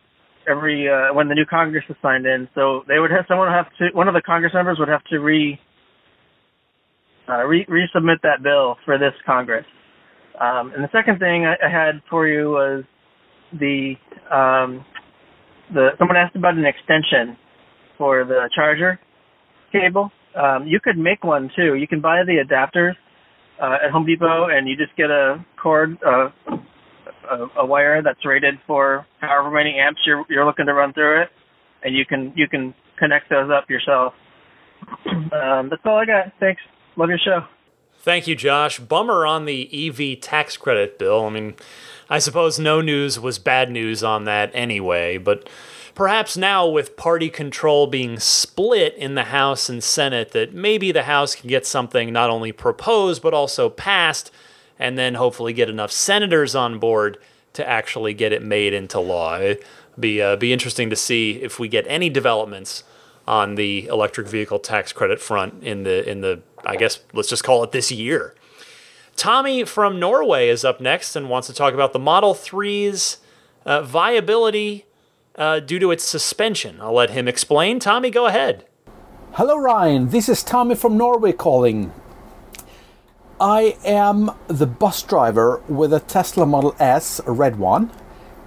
[0.49, 2.49] every uh, when the new Congress is signed in.
[2.55, 5.05] So they would have someone would have to one of the Congress members would have
[5.05, 5.59] to re
[7.29, 9.67] uh, re resubmit that bill for this Congress.
[10.41, 12.85] Um, and the second thing I, I had for you was
[13.53, 13.95] the
[14.31, 14.85] um,
[15.73, 17.37] the someone asked about an extension
[17.97, 18.99] for the charger
[19.73, 20.11] cable.
[20.37, 21.75] Um, you could make one too.
[21.75, 22.95] You can buy the adapters
[23.63, 26.31] uh, at Home Depot, and you just get a cord, uh,
[27.31, 31.23] a, a wire that's rated for however many amps you're you're looking to run through
[31.23, 31.29] it,
[31.83, 34.15] and you can you can connect those up yourself.
[35.07, 36.33] Um, that's all I got.
[36.39, 36.63] Thanks.
[36.97, 37.45] Love your show.
[37.99, 38.79] Thank you, Josh.
[38.79, 41.27] Bummer on the EV tax credit bill.
[41.27, 41.55] I mean,
[42.09, 45.49] I suppose no news was bad news on that anyway, but
[45.95, 51.05] perhaps now with party control being split in the House and Senate, that maybe the
[51.05, 54.31] House can get something not only proposed but also passed
[54.79, 57.19] and then hopefully get enough senators on board
[57.53, 59.39] to actually get it made into law.
[59.39, 59.65] It'd
[59.99, 62.85] be uh, be interesting to see if we get any developments
[63.27, 67.45] on the electric vehicle tax credit front in the in the I guess let's just
[67.45, 68.35] call it this year.
[69.17, 73.19] Tommy from Norway is up next and wants to talk about the Model 3's
[73.65, 74.87] uh, viability
[75.37, 76.81] uh, due to its suspension.
[76.81, 77.79] I'll let him explain.
[77.79, 78.67] Tommy, go ahead.
[79.35, 80.09] Hello, Ryan.
[80.09, 81.93] This is Tommy from Norway calling.
[83.41, 87.91] I am the bus driver with a Tesla Model S, a red one,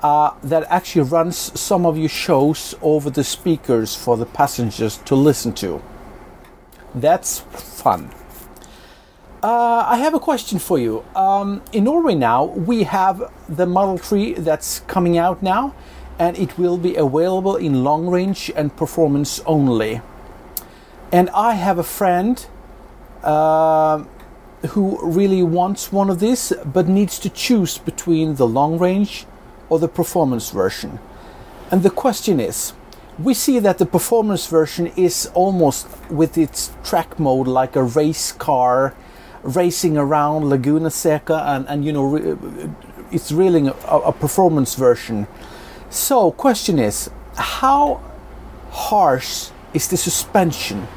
[0.02, 5.16] uh, that actually runs some of your shows over the speakers for the passengers to
[5.16, 5.82] listen to.
[6.96, 8.12] That's fun.
[9.44, 11.04] Uh, I have a question for you.
[11.16, 15.76] Um, in Norway now, we have the Model 3 that's coming out now,
[16.18, 20.02] and it will be available in long range and performance only.
[21.12, 22.46] And I have a friend.
[23.22, 24.06] Uh,
[24.70, 29.26] who really wants one of these but needs to choose between the long range
[29.70, 31.00] or the performance version.
[31.70, 32.74] And the question is
[33.20, 38.32] we see that the performance version is almost with its track mode like a race
[38.32, 38.96] car
[39.44, 42.16] racing around Laguna Seca and, and you know
[43.12, 45.28] it's really a, a performance version.
[45.90, 48.02] So question is how
[48.72, 50.88] harsh is the suspension?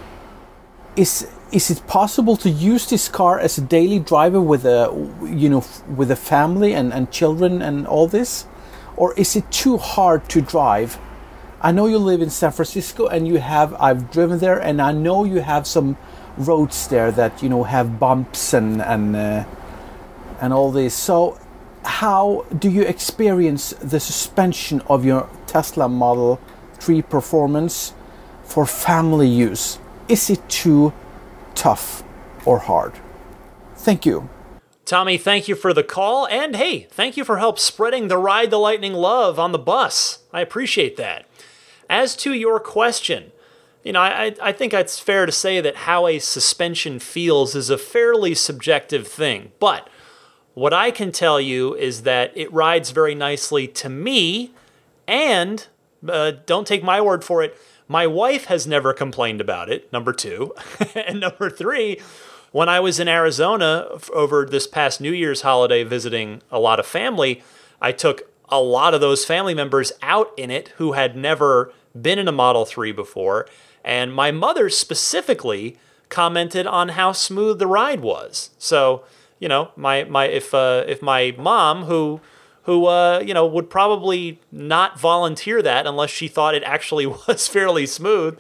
[0.97, 4.91] Is is it possible to use this car as a daily driver with a
[5.25, 5.65] you know
[5.97, 8.47] with a family and, and children and all this?
[8.97, 10.99] Or is it too hard to drive?
[11.61, 14.93] I know you live in san francisco and you have i've driven there and i
[14.93, 15.99] know you have some
[16.39, 19.45] roads there that you know have bumps and and uh,
[20.41, 20.95] and all this.
[20.95, 21.39] So
[21.85, 26.41] how do you experience the suspension of your tesla model
[26.75, 27.93] 3 performance
[28.43, 29.79] for family use?
[30.09, 30.93] Is it too
[31.55, 32.03] tough
[32.45, 32.95] or hard.
[33.77, 34.29] Thank you.
[34.85, 36.27] Tommy, thank you for the call.
[36.27, 40.21] And hey, thank you for help spreading the Ride the Lightning love on the bus.
[40.33, 41.27] I appreciate that.
[41.89, 43.33] As to your question,
[43.85, 47.71] you know, I, I think it's fair to say that how a suspension feels is
[47.71, 49.53] a fairly subjective thing.
[49.59, 49.89] But
[50.55, 54.53] what I can tell you is that it rides very nicely to me,
[55.07, 55.67] and
[56.07, 57.57] uh, don't take my word for it,
[57.91, 60.55] my wife has never complained about it, number two.
[60.95, 62.01] and number three,
[62.53, 66.87] when I was in Arizona over this past New Year's holiday visiting a lot of
[66.87, 67.43] family,
[67.81, 72.21] I took a lot of those family members out in it who had never been
[72.21, 73.49] in a Model 3 before.
[73.85, 75.77] And my mother specifically
[76.09, 78.51] commented on how smooth the ride was.
[78.57, 79.03] So,
[79.41, 82.21] you know, my, my if uh, if my mom who
[82.71, 87.49] who uh, you know would probably not volunteer that unless she thought it actually was
[87.49, 88.39] fairly smooth.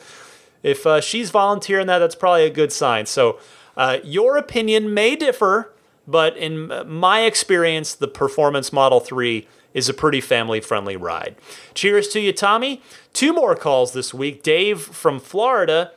[0.63, 3.07] If uh, she's volunteering that, that's probably a good sign.
[3.07, 3.41] So
[3.77, 5.73] uh, your opinion may differ,
[6.07, 11.35] but in my experience, the Performance Model 3 is a pretty family friendly ride.
[11.75, 12.83] Cheers to you, Tommy.
[13.13, 14.45] Two more calls this week.
[14.45, 15.91] Dave from Florida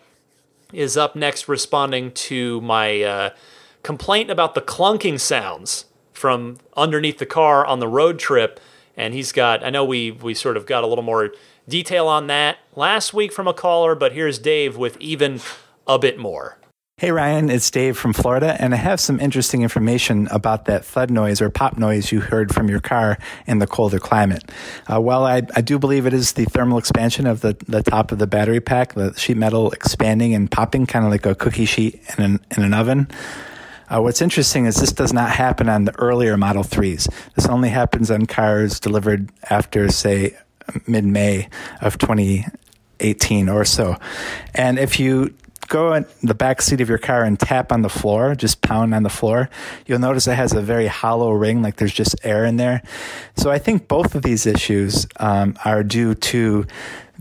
[0.72, 3.30] is up next responding to my uh,
[3.84, 8.60] complaint about the clunking sounds from underneath the car on the road trip.
[8.96, 11.34] And he's got, I know we, we sort of got a little more
[11.68, 15.40] detail on that last week from a caller, but here's Dave with even
[15.88, 16.58] a bit more.
[16.98, 21.10] Hey Ryan, it's Dave from Florida, and I have some interesting information about that thud
[21.10, 24.50] noise or pop noise you heard from your car in the colder climate.
[24.90, 28.12] Uh, well, I, I, do believe it is the thermal expansion of the, the top
[28.12, 31.66] of the battery pack, the sheet metal expanding and popping, kind of like a cookie
[31.66, 33.08] sheet in an, in an oven.
[33.94, 37.14] Uh, what's interesting is this does not happen on the earlier Model 3s.
[37.36, 40.36] This only happens on cars delivered after, say,
[40.88, 41.48] mid May
[41.80, 43.98] of 2018 or so.
[44.56, 45.36] And if you
[45.68, 48.96] go in the back seat of your car and tap on the floor, just pound
[48.96, 49.50] on the floor,
[49.86, 52.82] you'll notice it has a very hollow ring, like there's just air in there.
[53.38, 56.66] So I think both of these issues um, are due to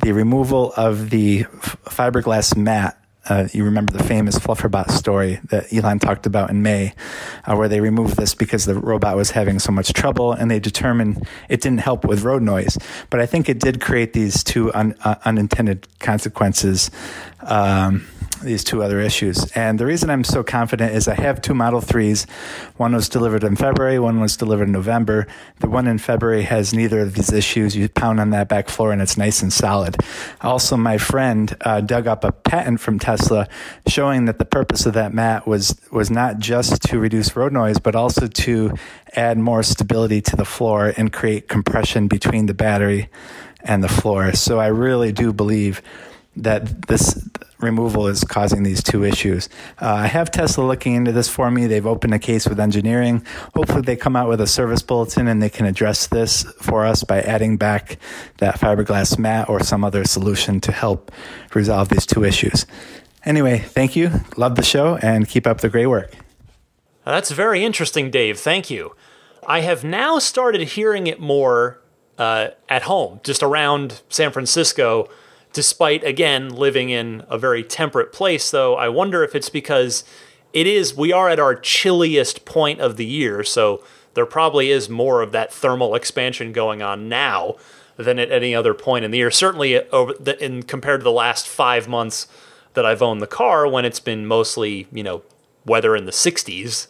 [0.02, 5.98] the removal of the fiberglass mat uh, you remember the famous Flufferbot story that Elon
[5.98, 6.94] talked about in May,
[7.44, 10.58] uh, where they removed this because the robot was having so much trouble, and they
[10.58, 12.76] determined it didn't help with road noise.
[13.10, 16.90] But I think it did create these two un, uh, unintended consequences.
[17.42, 18.06] Um,
[18.40, 19.50] these two other issues.
[19.52, 22.28] And the reason I'm so confident is I have two Model 3s.
[22.76, 25.26] One was delivered in February, one was delivered in November.
[25.60, 27.76] The one in February has neither of these issues.
[27.76, 29.96] You pound on that back floor and it's nice and solid.
[30.40, 33.48] Also, my friend uh, dug up a patent from Tesla
[33.86, 37.78] showing that the purpose of that mat was, was not just to reduce road noise,
[37.78, 38.74] but also to
[39.14, 43.08] add more stability to the floor and create compression between the battery
[43.64, 44.32] and the floor.
[44.32, 45.82] So I really do believe
[46.36, 47.28] that this
[47.62, 49.48] removal is causing these two issues.
[49.80, 51.66] Uh, I have Tesla looking into this for me.
[51.66, 53.24] They've opened a case with engineering.
[53.54, 57.04] Hopefully, they come out with a service bulletin and they can address this for us
[57.04, 57.98] by adding back
[58.38, 61.12] that fiberglass mat or some other solution to help
[61.54, 62.66] resolve these two issues.
[63.24, 64.10] Anyway, thank you.
[64.36, 66.14] Love the show and keep up the great work.
[67.04, 68.38] That's very interesting, Dave.
[68.38, 68.94] Thank you.
[69.46, 71.80] I have now started hearing it more
[72.18, 75.08] uh, at home, just around San Francisco
[75.52, 80.04] despite again living in a very temperate place though i wonder if it's because
[80.52, 83.82] it is we are at our chilliest point of the year so
[84.14, 87.56] there probably is more of that thermal expansion going on now
[87.96, 91.12] than at any other point in the year certainly over the, in compared to the
[91.12, 92.26] last 5 months
[92.74, 95.22] that I've owned the car when it's been mostly you know
[95.66, 96.86] weather in the 60s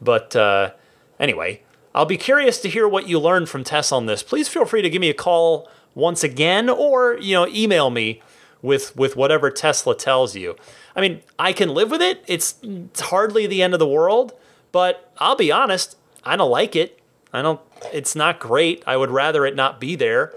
[0.00, 0.72] but uh,
[1.18, 1.62] anyway
[1.94, 4.22] I'll be curious to hear what you learned from Tess on this.
[4.22, 8.22] Please feel free to give me a call once again, or you know, email me
[8.60, 10.56] with with whatever Tesla tells you.
[10.94, 12.22] I mean, I can live with it.
[12.26, 14.34] It's, it's hardly the end of the world,
[14.72, 17.00] but I'll be honest, I don't like it.
[17.32, 17.60] I don't.
[17.92, 18.82] It's not great.
[18.86, 20.34] I would rather it not be there.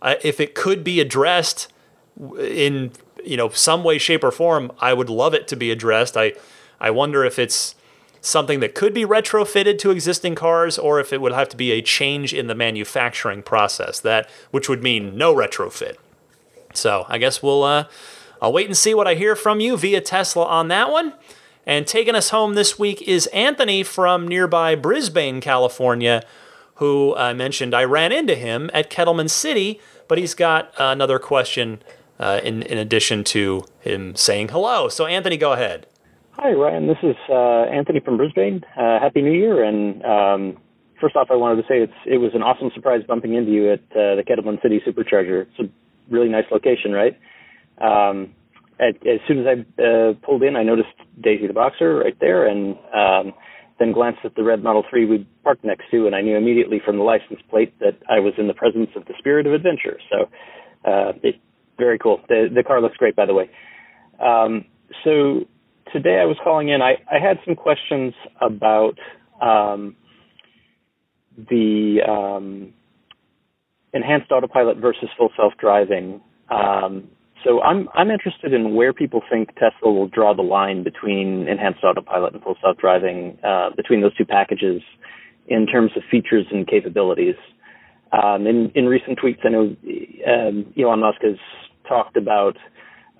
[0.00, 1.70] Uh, if it could be addressed
[2.38, 2.92] in
[3.24, 6.16] you know some way, shape, or form, I would love it to be addressed.
[6.16, 6.32] I
[6.80, 7.74] I wonder if it's
[8.20, 11.72] something that could be retrofitted to existing cars or if it would have to be
[11.72, 15.96] a change in the manufacturing process that which would mean no retrofit
[16.74, 17.84] So I guess we'll uh,
[18.40, 21.14] I'll wait and see what I hear from you via Tesla on that one.
[21.66, 26.24] And taking us home this week is Anthony from nearby Brisbane, California,
[26.76, 31.82] who I mentioned I ran into him at Kettleman City, but he's got another question
[32.18, 34.88] uh, in, in addition to him saying hello.
[34.88, 35.86] So, Anthony, go ahead.
[36.40, 36.86] Hi, Ryan.
[36.86, 38.62] This is uh, Anthony from Brisbane.
[38.78, 39.64] Uh, Happy New Year.
[39.64, 40.62] And um,
[41.00, 43.72] first off, I wanted to say it's, it was an awesome surprise bumping into you
[43.72, 45.46] at uh, the Kettleman City Supercharger.
[45.48, 47.18] It's a really nice location, right?
[47.82, 48.36] Um,
[48.78, 52.46] at, as soon as I uh, pulled in, I noticed Daisy the Boxer right there,
[52.46, 53.34] and um,
[53.80, 56.80] then glanced at the red Model 3 we parked next to, and I knew immediately
[56.84, 59.98] from the license plate that I was in the presence of the spirit of adventure.
[60.08, 60.28] So,
[60.88, 61.34] uh, it,
[61.78, 62.20] very cool.
[62.28, 63.50] The, the car looks great, by the way.
[64.20, 64.66] Um,
[65.02, 65.48] so
[65.92, 66.82] today I was calling in.
[66.82, 68.98] I, I had some questions about
[69.40, 69.96] um,
[71.36, 72.72] the um,
[73.92, 76.20] enhanced autopilot versus full self-driving.
[76.50, 77.08] Um,
[77.44, 81.84] so I'm I'm interested in where people think Tesla will draw the line between enhanced
[81.84, 84.82] autopilot and full self-driving, uh, between those two packages,
[85.46, 87.36] in terms of features and capabilities.
[88.12, 89.76] Um, in in recent tweets, I know
[90.26, 91.36] um, Elon Musk has
[91.86, 92.56] talked about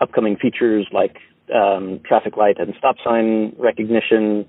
[0.01, 1.17] upcoming features like
[1.55, 4.47] um, traffic light and stop sign recognition,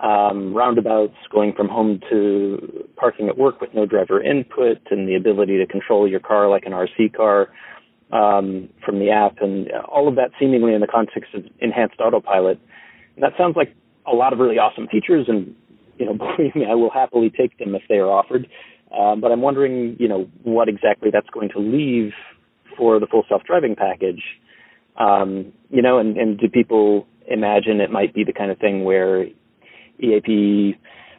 [0.00, 5.14] um, roundabouts, going from home to parking at work with no driver input, and the
[5.14, 7.48] ability to control your car like an RC car
[8.12, 12.60] um, from the app, and all of that seemingly in the context of enhanced autopilot.
[13.14, 13.74] And that sounds like
[14.06, 15.54] a lot of really awesome features, and
[15.98, 18.48] you know, believe me, I will happily take them if they are offered.
[18.96, 22.12] Um, but I'm wondering, you know, what exactly that's going to leave
[22.76, 24.22] for the full self-driving package.
[24.98, 28.84] Um, you know, and, and do people imagine it might be the kind of thing
[28.84, 29.26] where
[29.98, 30.76] EAP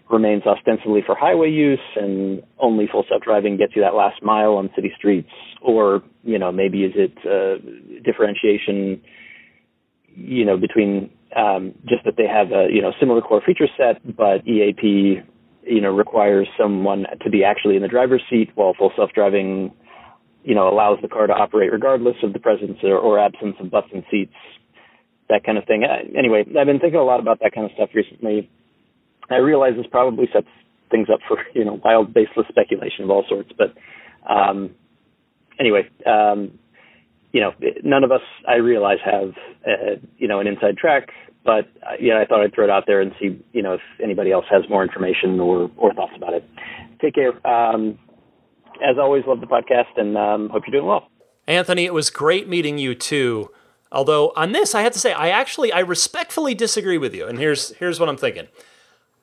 [0.09, 4.69] remains ostensibly for highway use and only full self-driving gets you that last mile on
[4.75, 5.31] city streets?
[5.61, 7.59] Or you know maybe is it uh,
[8.03, 9.01] differentiation
[10.15, 14.01] you know between um, just that they have a you know similar core feature set
[14.15, 15.21] but EAP
[15.65, 19.73] you know requires someone to be actually in the driver's seat while full self-driving
[20.43, 23.71] you know allows the car to operate regardless of the presence or, or absence of
[23.71, 24.33] butts and seats
[25.29, 27.71] that kind of thing uh, anyway I've been thinking a lot about that kind of
[27.75, 28.49] stuff recently
[29.29, 30.47] I realize this probably sets
[30.91, 33.51] things up for you know wild, baseless speculation of all sorts.
[33.57, 33.73] But
[34.31, 34.71] um,
[35.59, 36.59] anyway, um,
[37.31, 37.51] you know,
[37.83, 39.33] none of us, I realize, have
[39.67, 41.09] uh, you know an inside track.
[41.43, 43.81] But uh, yeah, I thought I'd throw it out there and see you know if
[44.01, 46.45] anybody else has more information or or thoughts about it.
[47.01, 47.45] Take care.
[47.45, 47.99] Um,
[48.81, 51.07] as always, love the podcast and um, hope you're doing well.
[51.47, 53.49] Anthony, it was great meeting you too.
[53.91, 57.27] Although on this, I have to say, I actually, I respectfully disagree with you.
[57.27, 58.47] And here's here's what I'm thinking.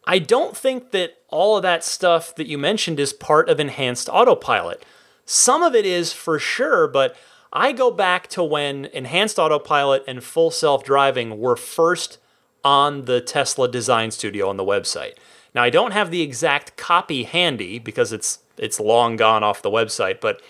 [0.06, 4.08] I don't think that all of that stuff that you mentioned is part of enhanced
[4.08, 4.84] autopilot.
[5.24, 7.16] Some of it is for sure, but
[7.52, 12.18] I go back to when enhanced autopilot and full self driving were first
[12.64, 15.14] on the Tesla Design Studio on the website.
[15.54, 19.70] Now I don't have the exact copy handy because it's it's long gone off the
[19.70, 20.40] website, but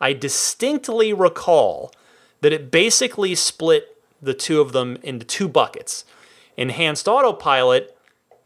[0.00, 1.92] I distinctly recall
[2.40, 6.04] that it basically split the two of them into two buckets.
[6.56, 7.96] Enhanced autopilot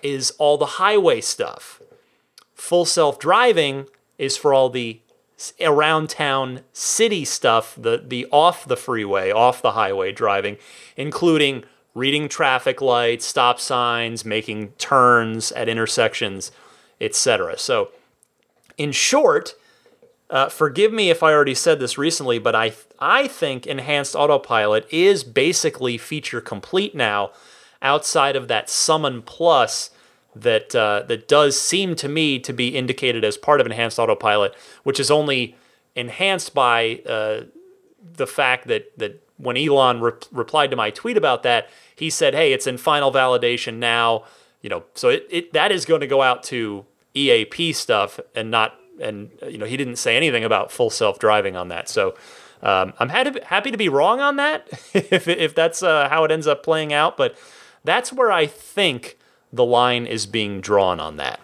[0.02, 1.80] is all the highway stuff.
[2.54, 3.86] Full self driving
[4.18, 5.00] is for all the
[5.60, 10.56] around town city stuff, the, the off the freeway, off the highway driving,
[10.96, 11.64] including
[11.94, 16.52] reading traffic lights, stop signs, making turns at intersections,
[17.00, 17.58] etc.
[17.58, 17.90] So,
[18.78, 19.54] in short,
[20.30, 24.86] uh, forgive me if I already said this recently, but I I think enhanced autopilot
[24.90, 27.32] is basically feature complete now,
[27.82, 29.90] outside of that Summon Plus
[30.34, 34.54] that uh, that does seem to me to be indicated as part of enhanced autopilot,
[34.84, 35.54] which is only
[35.94, 37.42] enhanced by uh,
[38.16, 42.34] the fact that that when Elon re- replied to my tweet about that, he said,
[42.34, 44.24] "Hey, it's in final validation now."
[44.62, 48.50] You know, so it, it that is going to go out to EAP stuff and
[48.50, 51.88] not and you know he didn't say anything about full self driving on that.
[51.88, 52.14] So
[52.62, 56.46] um, I'm happy to be wrong on that if if that's uh, how it ends
[56.46, 57.36] up playing out, but
[57.84, 59.18] that's where I think
[59.52, 61.40] the line is being drawn on that.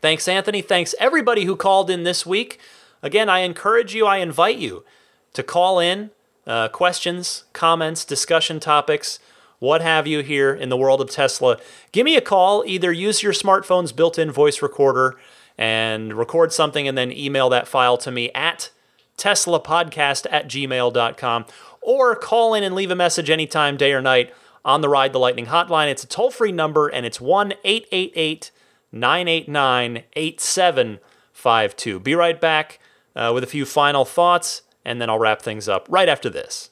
[0.00, 0.62] Thanks, Anthony.
[0.62, 2.60] Thanks, everybody who called in this week.
[3.02, 4.84] Again, I encourage you, I invite you
[5.32, 6.10] to call in
[6.46, 9.18] uh, questions, comments, discussion topics,
[9.58, 11.58] what have you here in the world of Tesla.
[11.92, 12.64] Give me a call.
[12.66, 15.16] Either use your smartphone's built in voice recorder
[15.58, 18.70] and record something and then email that file to me at
[19.16, 21.46] teslapodcast at gmail.com
[21.80, 24.32] or call in and leave a message anytime, day or night
[24.64, 25.88] on the Ride the Lightning hotline.
[25.88, 28.50] It's a toll free number and it's 1 888
[28.92, 32.00] 989 8752.
[32.00, 32.80] Be right back
[33.14, 36.70] uh, with a few final thoughts and then I'll wrap things up right after this.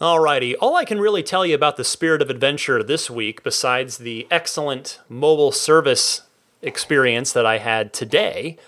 [0.00, 3.98] Alrighty, all I can really tell you about the Spirit of Adventure this week, besides
[3.98, 6.22] the excellent mobile service
[6.62, 8.58] experience that I had today,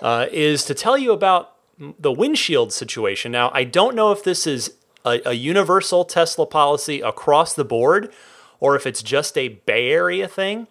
[0.00, 3.30] uh, is to tell you about the windshield situation.
[3.30, 4.74] Now, I don't know if this is
[5.04, 8.12] a, a universal Tesla policy across the board
[8.58, 10.66] or if it's just a Bay Area thing,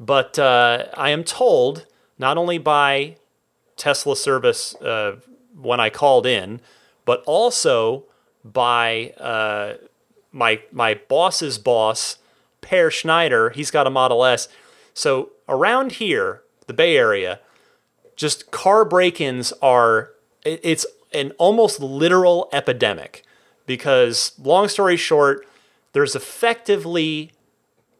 [0.00, 1.86] but uh, I am told
[2.18, 3.14] not only by
[3.76, 5.18] Tesla service uh,
[5.56, 6.60] when I called in,
[7.04, 8.06] but also
[8.44, 9.74] by uh,
[10.32, 12.18] my my boss's boss,
[12.60, 13.50] Per Schneider.
[13.50, 14.48] He's got a Model S.
[14.94, 17.40] So around here, the Bay Area,
[18.16, 20.10] just car break-ins are
[20.44, 23.24] it's an almost literal epidemic
[23.66, 25.46] because long story short,
[25.92, 27.32] there's effectively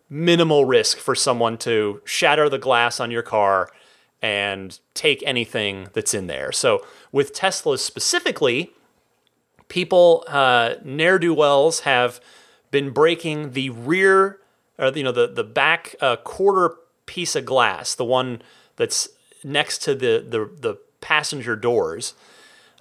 [0.08, 3.70] minimal risk for someone to shatter the glass on your car
[4.20, 6.52] and take anything that's in there.
[6.52, 8.72] So with Teslas specifically,
[9.72, 12.20] people uh, ne'er do wells have
[12.70, 14.38] been breaking the rear,
[14.78, 18.42] or you know, the the back uh, quarter piece of glass, the one
[18.76, 19.08] that's
[19.42, 22.12] next to the the, the passenger doors.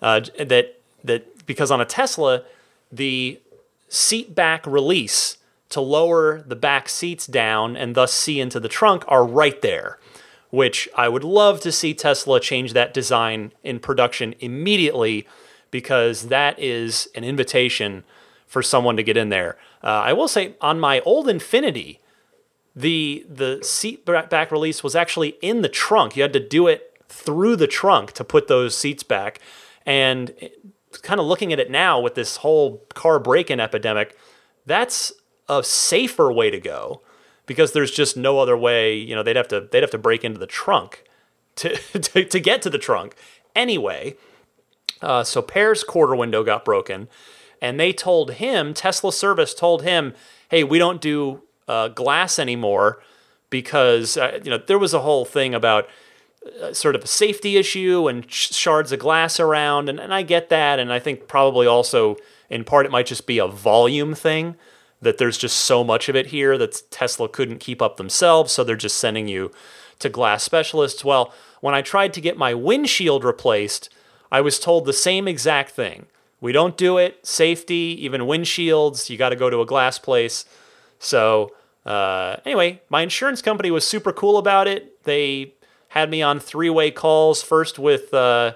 [0.02, 2.44] Uh, that that because on a Tesla,
[2.92, 3.40] the
[3.88, 5.38] seat back release
[5.70, 9.98] to lower the back seats down and thus see into the trunk are right there.
[10.50, 15.26] Which I would love to see Tesla change that design in production immediately
[15.72, 18.04] because that is an invitation
[18.46, 19.58] for someone to get in there.
[19.84, 22.00] Uh, I will say on my old Infiniti,
[22.76, 26.16] the the seat back release was actually in the trunk.
[26.16, 29.40] You had to do it through the trunk to put those seats back.
[29.86, 30.34] And
[31.02, 34.18] kind of looking at it now with this whole car break-in epidemic,
[34.66, 35.12] that's
[35.50, 37.02] a safer way to go
[37.46, 38.96] because there's just no other way.
[38.96, 41.04] You know, they'd have to they'd have to break into the trunk
[41.56, 43.16] to to, to get to the trunk
[43.56, 44.16] anyway.
[45.02, 47.08] Uh, so Per's quarter window got broken,
[47.62, 50.14] and they told him Tesla service told him,
[50.50, 53.02] "Hey, we don't do uh, glass anymore
[53.50, 55.88] because uh, you know there was a whole thing about."
[56.60, 60.24] Uh, sort of a safety issue and sh- shards of glass around, and, and I
[60.24, 62.18] get that, and I think probably also
[62.50, 64.56] in part it might just be a volume thing
[65.02, 68.64] that there's just so much of it here that Tesla couldn't keep up themselves, so
[68.64, 69.52] they're just sending you
[70.00, 71.04] to glass specialists.
[71.04, 73.90] Well, when I tried to get my windshield replaced,
[74.32, 76.06] I was told the same exact thing.
[76.40, 77.26] We don't do it.
[77.26, 80.46] Safety, even windshields, you got to go to a glass place.
[81.00, 81.52] So,
[81.86, 85.04] uh, anyway, my insurance company was super cool about it.
[85.04, 85.54] They
[85.90, 88.54] had me on three-way calls first with uh,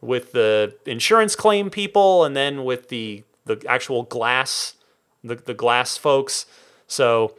[0.00, 4.74] with the insurance claim people, and then with the the actual glass
[5.24, 6.46] the the glass folks.
[6.86, 7.34] So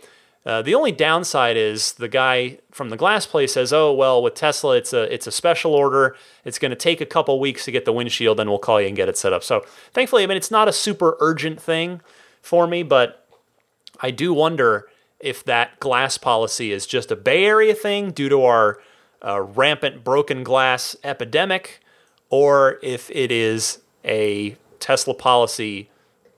[0.45, 4.35] uh, the only downside is the guy from the glass place says, "Oh well, with
[4.35, 6.15] Tesla, it's a it's a special order.
[6.45, 8.87] It's going to take a couple weeks to get the windshield, then we'll call you
[8.87, 12.01] and get it set up." So thankfully, I mean, it's not a super urgent thing
[12.41, 13.27] for me, but
[13.99, 14.87] I do wonder
[15.19, 18.79] if that glass policy is just a Bay Area thing due to our
[19.21, 21.81] uh, rampant broken glass epidemic,
[22.29, 25.89] or if it is a Tesla policy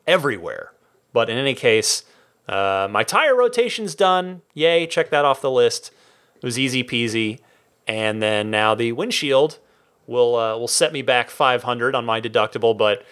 [0.08, 0.74] everywhere.
[1.14, 2.04] But in any case
[2.48, 4.42] uh, my tire rotation's done.
[4.54, 5.92] Yay, check that off the list.
[6.36, 7.40] It was easy peasy.
[7.88, 9.60] And then now the windshield
[10.08, 13.04] will uh, will set me back 500 on my deductible, but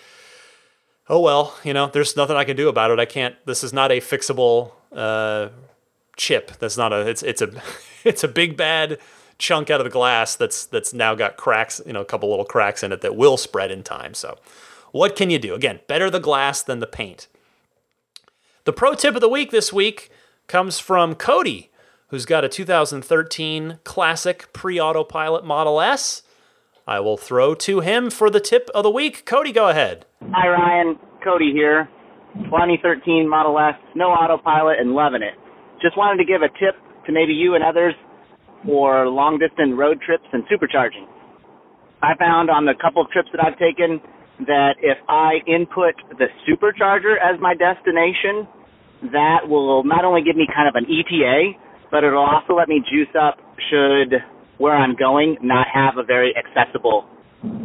[1.07, 2.99] oh well, you know, there's nothing I can do about it.
[2.99, 3.35] I can't.
[3.45, 5.49] This is not a fixable uh,
[6.15, 6.51] chip.
[6.59, 7.07] That's not a.
[7.07, 7.51] It's it's a
[8.03, 8.99] it's a big bad
[9.37, 11.81] chunk out of the glass that's that's now got cracks.
[11.85, 14.13] You know, a couple little cracks in it that will spread in time.
[14.13, 14.37] So,
[14.91, 15.55] what can you do?
[15.55, 17.27] Again, better the glass than the paint.
[18.65, 20.11] The pro tip of the week this week
[20.47, 21.71] comes from Cody,
[22.07, 26.23] who's got a 2013 classic pre autopilot Model S.
[26.85, 29.25] I will throw to him for the tip of the week.
[29.25, 30.05] Cody, go ahead.
[30.33, 30.99] Hi, Ryan.
[31.23, 31.87] Cody here.
[32.35, 35.33] 2013 Model S, no autopilot, and loving it.
[35.81, 36.75] Just wanted to give a tip
[37.05, 37.95] to maybe you and others
[38.65, 41.07] for long distance road trips and supercharging.
[42.01, 44.01] I found on the couple of trips that I've taken
[44.47, 48.47] that if I input the supercharger as my destination,
[49.11, 51.51] that will not only give me kind of an ETA,
[51.91, 53.37] but it'll also let me juice up
[53.69, 54.21] should
[54.57, 57.05] where I'm going not have a very accessible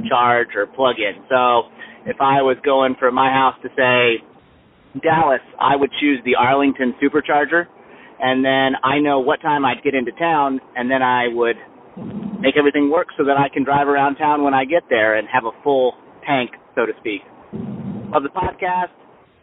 [0.08, 1.22] charge or plug in.
[1.28, 1.70] So
[2.06, 4.22] if I was going from my house to say
[5.02, 7.66] Dallas, I would choose the Arlington supercharger
[8.20, 11.56] and then I know what time I'd get into town and then I would
[12.40, 15.26] make everything work so that I can drive around town when I get there and
[15.32, 15.94] have a full
[16.26, 17.22] tank, so to speak.
[18.12, 18.90] Love the podcast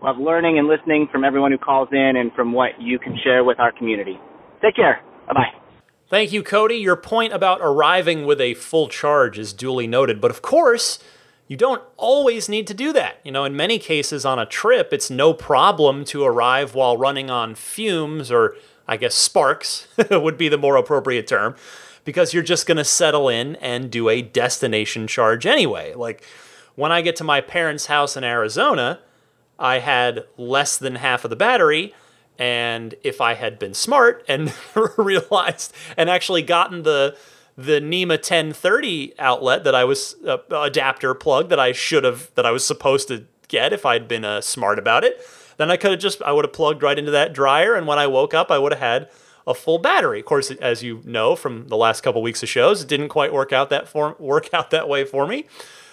[0.02, 3.44] Love learning and listening from everyone who calls in and from what you can share
[3.44, 4.20] with our community.
[4.60, 5.00] Take care.
[5.28, 5.82] Bye bye.
[6.10, 6.76] Thank you, Cody.
[6.76, 10.20] Your point about arriving with a full charge is duly noted.
[10.20, 10.98] But of course,
[11.48, 13.20] you don't always need to do that.
[13.24, 17.30] You know, in many cases on a trip, it's no problem to arrive while running
[17.30, 18.56] on fumes or,
[18.88, 21.56] I guess, sparks would be the more appropriate term,
[22.06, 25.94] because you're just going to settle in and do a destination charge anyway.
[25.94, 26.26] Like
[26.76, 29.00] when I get to my parents' house in Arizona,
[29.60, 31.94] I had less than half of the battery.
[32.40, 34.54] And if I had been smart and
[34.98, 37.16] realized and actually gotten the
[37.58, 42.46] the NEMA 1030 outlet that I was uh, adapter plug that I should have that
[42.46, 45.22] I was supposed to get if I'd been uh, smart about it.
[45.58, 48.00] Then I could have just I would have plugged right into that dryer, and when
[48.00, 49.10] I woke up, I would have had
[49.46, 50.20] a full battery.
[50.20, 53.34] Of course, as you know from the last couple weeks of shows, it didn't quite
[53.34, 55.46] work out that for work out that way for me,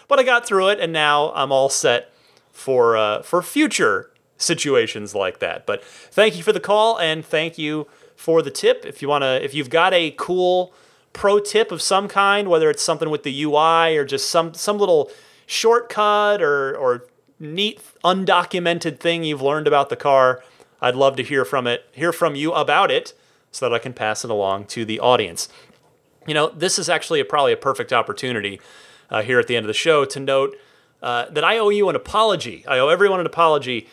[0.08, 2.10] but I got through it, and now I'm all set
[2.50, 5.66] for uh, for future situations like that.
[5.66, 7.86] But thank you for the call, and thank you
[8.16, 8.84] for the tip.
[8.84, 10.72] If you wanna, if you've got a cool
[11.12, 14.78] pro tip of some kind, whether it's something with the UI or just some some
[14.78, 15.10] little
[15.46, 17.04] shortcut or or
[17.38, 20.42] neat undocumented thing you've learned about the car,
[20.80, 23.14] I'd love to hear from it, hear from you about it
[23.50, 25.48] so that I can pass it along to the audience.
[26.26, 28.60] You know, this is actually a, probably a perfect opportunity
[29.10, 30.56] uh, here at the end of the show to note
[31.02, 32.64] uh, that I owe you an apology.
[32.66, 33.88] I owe everyone an apology.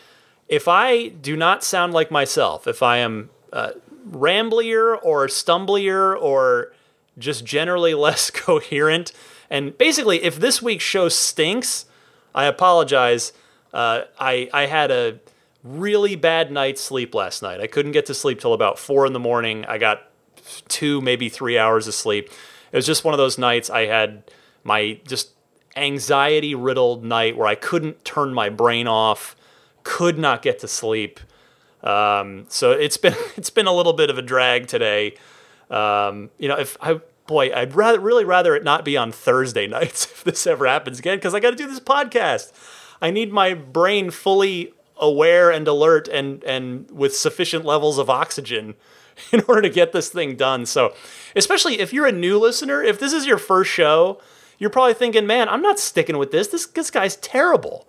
[0.47, 3.71] If I do not sound like myself, if I am uh,
[4.09, 6.73] ramblier or stumblier or
[7.17, 9.11] just generally less coherent.
[9.49, 11.85] And basically, if this week's show stinks,
[12.33, 13.31] I apologize.
[13.73, 15.19] Uh, I I had a
[15.63, 17.59] really bad night's sleep last night.
[17.59, 19.65] I couldn't get to sleep till about four in the morning.
[19.65, 20.03] I got
[20.67, 22.29] two, maybe three hours of sleep.
[22.71, 24.23] It was just one of those nights I had
[24.65, 25.29] my just
[25.77, 29.35] anxiety riddled night where I couldn't turn my brain off,
[29.83, 31.19] could not get to sleep.
[31.83, 35.15] Um, so it's been it's been a little bit of a drag today.
[35.69, 39.67] Um, you know, if I boy, I'd rather really rather it not be on Thursday
[39.77, 42.51] nights if this ever happens again because I got to do this podcast.
[43.01, 48.75] I need my brain fully aware and alert and and with sufficient levels of oxygen
[49.31, 50.65] in order to get this thing done.
[50.65, 50.93] So,
[51.35, 54.19] especially if you're a new listener, if this is your first show,
[54.57, 56.48] you're probably thinking, "Man, I'm not sticking with this.
[56.48, 57.88] This this guy's terrible."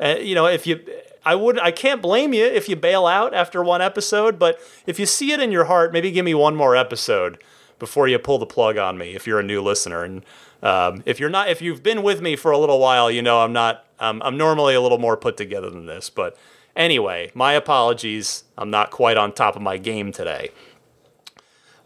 [0.00, 0.80] Uh, you know, if you
[1.24, 4.98] I would I can't blame you if you bail out after one episode, but if
[4.98, 7.42] you see it in your heart, maybe give me one more episode
[7.78, 10.04] before you pull the plug on me if you're a new listener.
[10.04, 10.24] And
[10.62, 13.40] um, if you're not, if you've been with me for a little while, you know
[13.40, 13.84] I'm not.
[14.00, 16.08] Um, I'm normally a little more put together than this.
[16.08, 16.36] But
[16.76, 18.44] anyway, my apologies.
[18.56, 20.50] I'm not quite on top of my game today.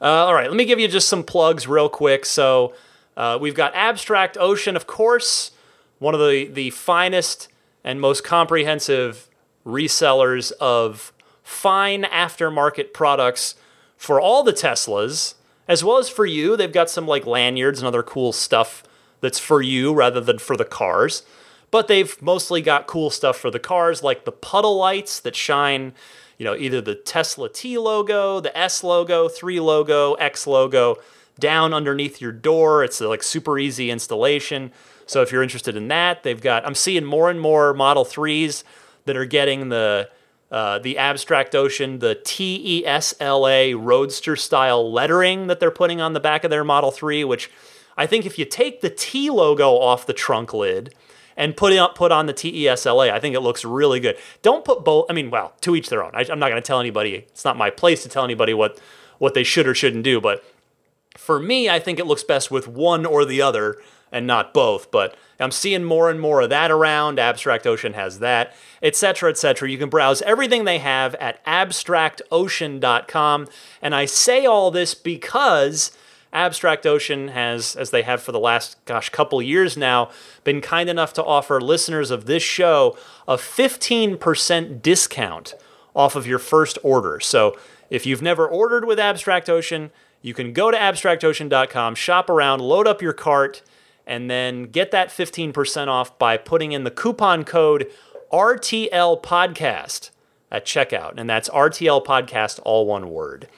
[0.01, 2.27] Uh, all right, let me give you just some plugs real quick.
[2.27, 2.74] So
[3.16, 5.52] uh, we've got Abstract Ocean, of course,
[5.98, 7.48] one of the the finest
[7.84, 9.28] and most comprehensive
[9.66, 11.12] resellers of
[11.43, 13.55] fine aftermarket products
[13.97, 15.34] for all the Teslas
[15.68, 16.56] as well as for you.
[16.56, 18.82] They've got some like lanyards and other cool stuff
[19.20, 21.22] that's for you rather than for the cars.
[21.70, 25.94] But they've mostly got cool stuff for the cars, like the puddle lights that shine,
[26.36, 30.98] you know, either the Tesla T logo, the S logo, 3 logo, X logo
[31.38, 32.84] down underneath your door.
[32.84, 34.72] It's a, like super easy installation.
[35.06, 38.64] So if you're interested in that, they've got I'm seeing more and more Model 3s
[39.04, 40.09] that are getting the
[40.50, 46.44] uh, the Abstract Ocean, the TESLA Roadster style lettering that they're putting on the back
[46.44, 47.50] of their Model 3, which
[47.96, 50.94] I think if you take the T logo off the trunk lid
[51.38, 54.18] and put it up, put on the TESLA, I think it looks really good.
[54.42, 55.06] Don't put both.
[55.09, 56.10] I mean, well, to each their own.
[56.14, 57.14] I, I'm not going to tell anybody.
[57.14, 58.78] It's not my place to tell anybody what
[59.18, 60.20] what they should or shouldn't do.
[60.20, 60.44] But
[61.16, 63.80] for me, I think it looks best with one or the other
[64.10, 64.90] and not both.
[64.90, 67.18] But I'm seeing more and more of that around.
[67.18, 69.70] Abstract Ocean has that, etc., etc.
[69.70, 73.48] You can browse everything they have at abstractocean.com.
[73.80, 75.97] And I say all this because
[76.32, 80.10] Abstract Ocean has, as they have for the last, gosh, couple years now,
[80.44, 82.97] been kind enough to offer listeners of this show
[83.28, 85.55] a 15% discount
[85.94, 87.20] off of your first order.
[87.20, 87.56] So
[87.90, 89.90] if you've never ordered with Abstract Ocean,
[90.23, 93.62] you can go to abstractocean.com, shop around, load up your cart,
[94.07, 97.90] and then get that 15% off by putting in the coupon code
[98.32, 100.11] RTL Podcast
[100.51, 101.15] at checkout.
[101.16, 103.49] And that's RTL Podcast, all one word.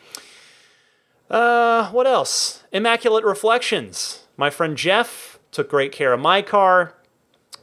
[1.30, 2.64] Uh, what else?
[2.72, 4.24] Immaculate Reflections.
[4.36, 6.94] My friend Jeff took great care of my car.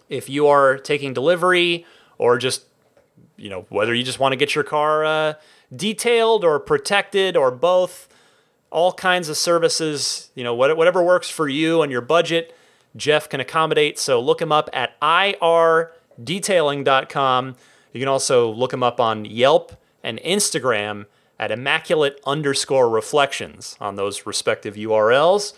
[0.10, 1.86] If you are taking delivery
[2.18, 2.66] or just,
[3.38, 5.34] you know, whether you just want to get your car uh,
[5.76, 8.08] detailed or protected or both,
[8.72, 12.56] all kinds of services, you know, whatever works for you and your budget
[12.96, 14.00] Jeff can accommodate.
[14.00, 17.56] So look him up at irdetailing.com.
[17.94, 19.74] You can also look him up on Yelp
[20.04, 21.06] and Instagram
[21.40, 25.54] at immaculate underscore reflections on those respective URLs.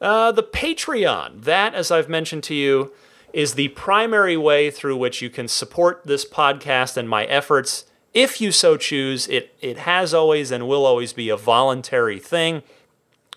[0.00, 2.92] Uh, the Patreon, that, as I've mentioned to you,
[3.32, 7.84] is the primary way through which you can support this podcast and my efforts.
[8.14, 12.62] If you so choose, it, it has always and will always be a voluntary thing.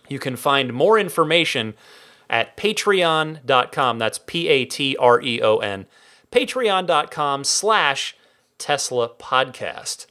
[0.08, 1.74] You can find more information
[2.30, 4.00] at patreon.com.
[4.00, 5.88] That's P A T R E O N.
[6.32, 8.16] Patreon.com slash
[8.58, 10.06] Tesla Podcast.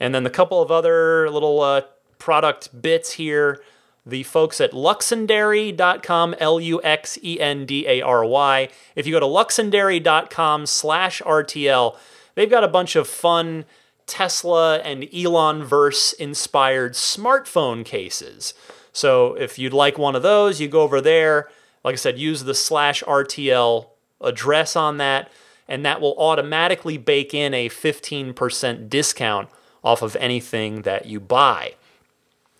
[0.00, 1.82] And then the couple of other little uh,
[2.18, 3.62] product bits here.
[4.06, 8.68] The folks at luxendary.com, L U X E N D A R Y.
[8.96, 11.96] If you go to luxendary.com slash RTL,
[12.34, 13.66] they've got a bunch of fun
[14.08, 18.54] Tesla and Elon verse inspired smartphone cases.
[18.92, 21.48] So if you'd like one of those, you go over there.
[21.84, 23.86] Like I said, use the slash RTL
[24.20, 25.30] address on that,
[25.68, 29.48] and that will automatically bake in a 15% discount
[29.84, 31.74] off of anything that you buy.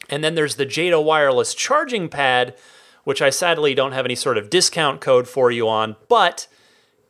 [0.09, 2.57] And then there's the Jeda wireless charging pad,
[3.05, 5.97] which I sadly don't have any sort of discount code for you on.
[6.09, 6.47] But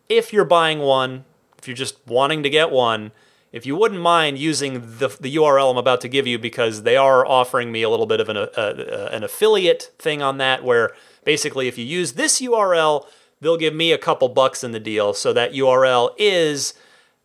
[0.08, 1.24] if you're buying one,
[1.58, 3.12] if you're just wanting to get one,
[3.52, 6.96] if you wouldn't mind using the, the URL I'm about to give you, because they
[6.96, 10.64] are offering me a little bit of an, uh, uh, an affiliate thing on that,
[10.64, 10.92] where
[11.24, 13.06] basically if you use this URL,
[13.40, 15.14] they'll give me a couple bucks in the deal.
[15.14, 16.74] So that URL is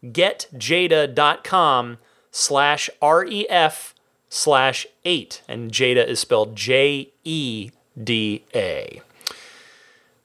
[0.03, 1.97] getjeda.com
[2.31, 3.93] slash REF
[4.29, 5.41] slash 8.
[5.47, 7.71] And Jeda is spelled J E
[8.01, 9.01] D A.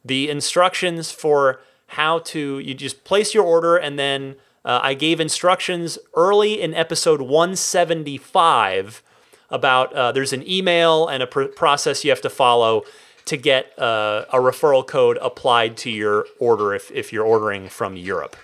[0.04, 4.36] the instructions for how to, you just place your order and then
[4.68, 9.02] uh, I gave instructions early in episode 175
[9.48, 12.82] about uh, there's an email and a pr- process you have to follow
[13.24, 17.96] to get uh, a referral code applied to your order if, if you're ordering from
[17.96, 18.36] Europe.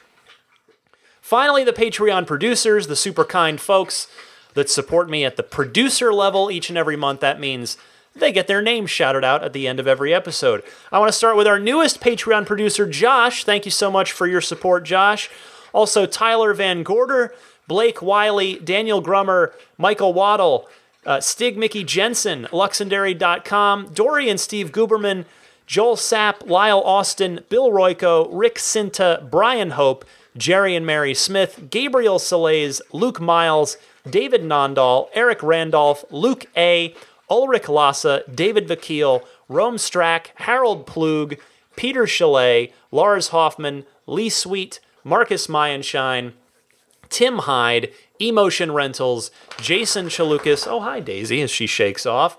[1.21, 4.09] Finally, the Patreon producers, the super kind folks
[4.55, 7.21] that support me at the producer level each and every month.
[7.21, 7.77] That means
[8.17, 10.63] they get their names shouted out at the end of every episode.
[10.91, 13.45] I want to start with our newest Patreon producer, Josh.
[13.45, 15.29] Thank you so much for your support, Josh.
[15.75, 17.35] Also, Tyler Van Gorder,
[17.67, 20.69] Blake Wiley, Daniel Grummer, Michael Waddle,
[21.05, 25.27] uh, Stig Mickey Jensen, Luxendary.com, Dory and Steve Guberman,
[25.67, 30.05] Joel Sapp, Lyle Austin, Bill Royko, Rick Sinta, Brian Hope,
[30.37, 33.77] Jerry and Mary Smith, Gabriel Salays, Luke Miles,
[34.09, 36.95] David Nondahl, Eric Randolph, Luke A.,
[37.31, 41.37] Ulrich Lassa, David Vakil, Rome Strack, Harold Plug,
[41.77, 46.33] Peter Chalet, Lars Hoffman, Lee Sweet, Marcus Mayenshine,
[47.11, 50.67] Tim Hyde, Emotion Rentals, Jason Chalukas.
[50.67, 52.39] Oh, hi, Daisy, as she shakes off.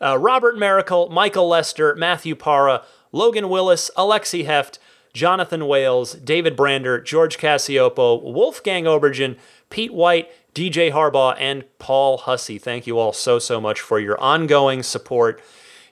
[0.00, 2.82] Uh, Robert Miracle, Michael Lester, Matthew Para,
[3.12, 4.78] Logan Willis, Alexi Heft,
[5.12, 9.36] Jonathan Wales, David Brander, George Cassiopo, Wolfgang Obergen,
[9.68, 12.58] Pete White, DJ Harbaugh, and Paul Hussey.
[12.58, 15.40] Thank you all so, so much for your ongoing support.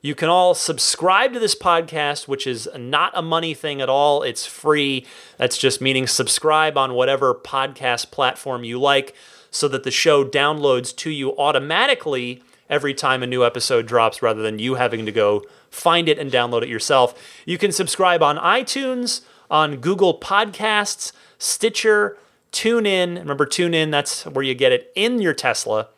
[0.09, 4.23] You can all subscribe to this podcast, which is not a money thing at all.
[4.23, 5.05] It's free.
[5.37, 9.15] That's just meaning subscribe on whatever podcast platform you like
[9.51, 14.41] so that the show downloads to you automatically every time a new episode drops rather
[14.41, 17.15] than you having to go find it and download it yourself.
[17.45, 19.21] You can subscribe on iTunes,
[19.51, 22.17] on Google Podcasts, Stitcher,
[22.51, 23.19] TuneIn.
[23.19, 25.89] Remember, TuneIn, that's where you get it in your Tesla.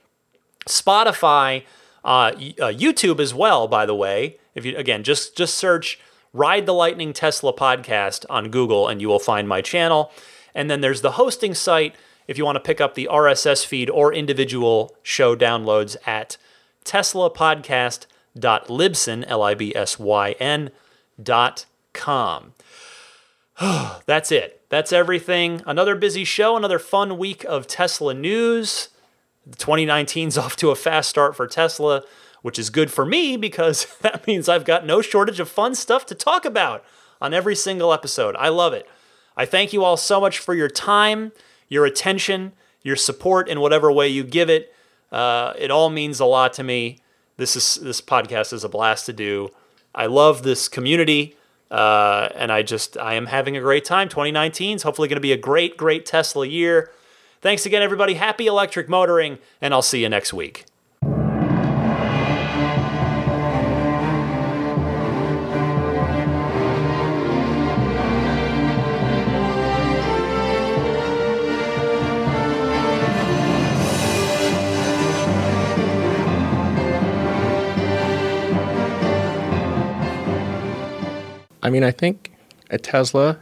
[0.67, 1.63] Spotify,
[2.05, 2.33] uh, uh,
[2.73, 4.39] YouTube as well, by the way.
[4.55, 5.99] If you again just just search
[6.33, 10.13] Ride the Lightning Tesla podcast on Google and you will find my channel.
[10.55, 11.97] And then there's the hosting site
[12.29, 16.37] if you want to pick up the RSS feed or individual show downloads at
[16.85, 20.71] teslapodcast.libsyn, L-I-B-S-Y-N
[21.21, 22.55] dot com.
[24.07, 24.63] That's it.
[24.69, 25.63] That's everything.
[25.67, 28.91] Another busy show, another fun week of Tesla news.
[29.49, 32.03] 2019's off to a fast start for Tesla,
[32.43, 36.07] which is good for me because that means I've got no shortage of fun stuff
[36.07, 36.85] to talk about
[37.21, 38.35] on every single episode.
[38.37, 38.89] I love it.
[39.37, 41.33] I thank you all so much for your time,
[41.69, 42.53] your attention,
[42.83, 44.75] your support in whatever way you give it.
[45.13, 46.99] Uh, it all means a lot to me.
[47.37, 49.49] This is this podcast is a blast to do.
[49.95, 51.37] I love this community,
[51.71, 54.09] uh, and I just I am having a great time.
[54.09, 56.91] 2019 is hopefully going to be a great, great Tesla year.
[57.41, 58.15] Thanks again, everybody.
[58.15, 60.67] Happy electric motoring, and I'll see you next week.
[81.63, 82.33] I mean, I think
[82.69, 83.39] a Tesla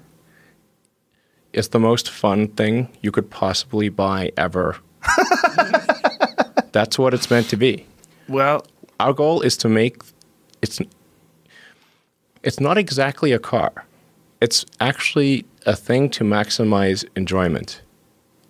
[1.59, 4.77] is the most fun thing you could possibly buy ever.
[6.73, 7.85] That's what it's meant to be.
[8.29, 8.65] Well,
[9.01, 10.03] our goal is to make
[10.63, 10.81] it's
[12.43, 13.73] it's not exactly a car.
[14.41, 17.83] It's actually a thing to maximize enjoyment.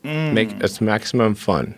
[0.05, 0.35] Mm.
[0.35, 1.74] Make it's maximum fun.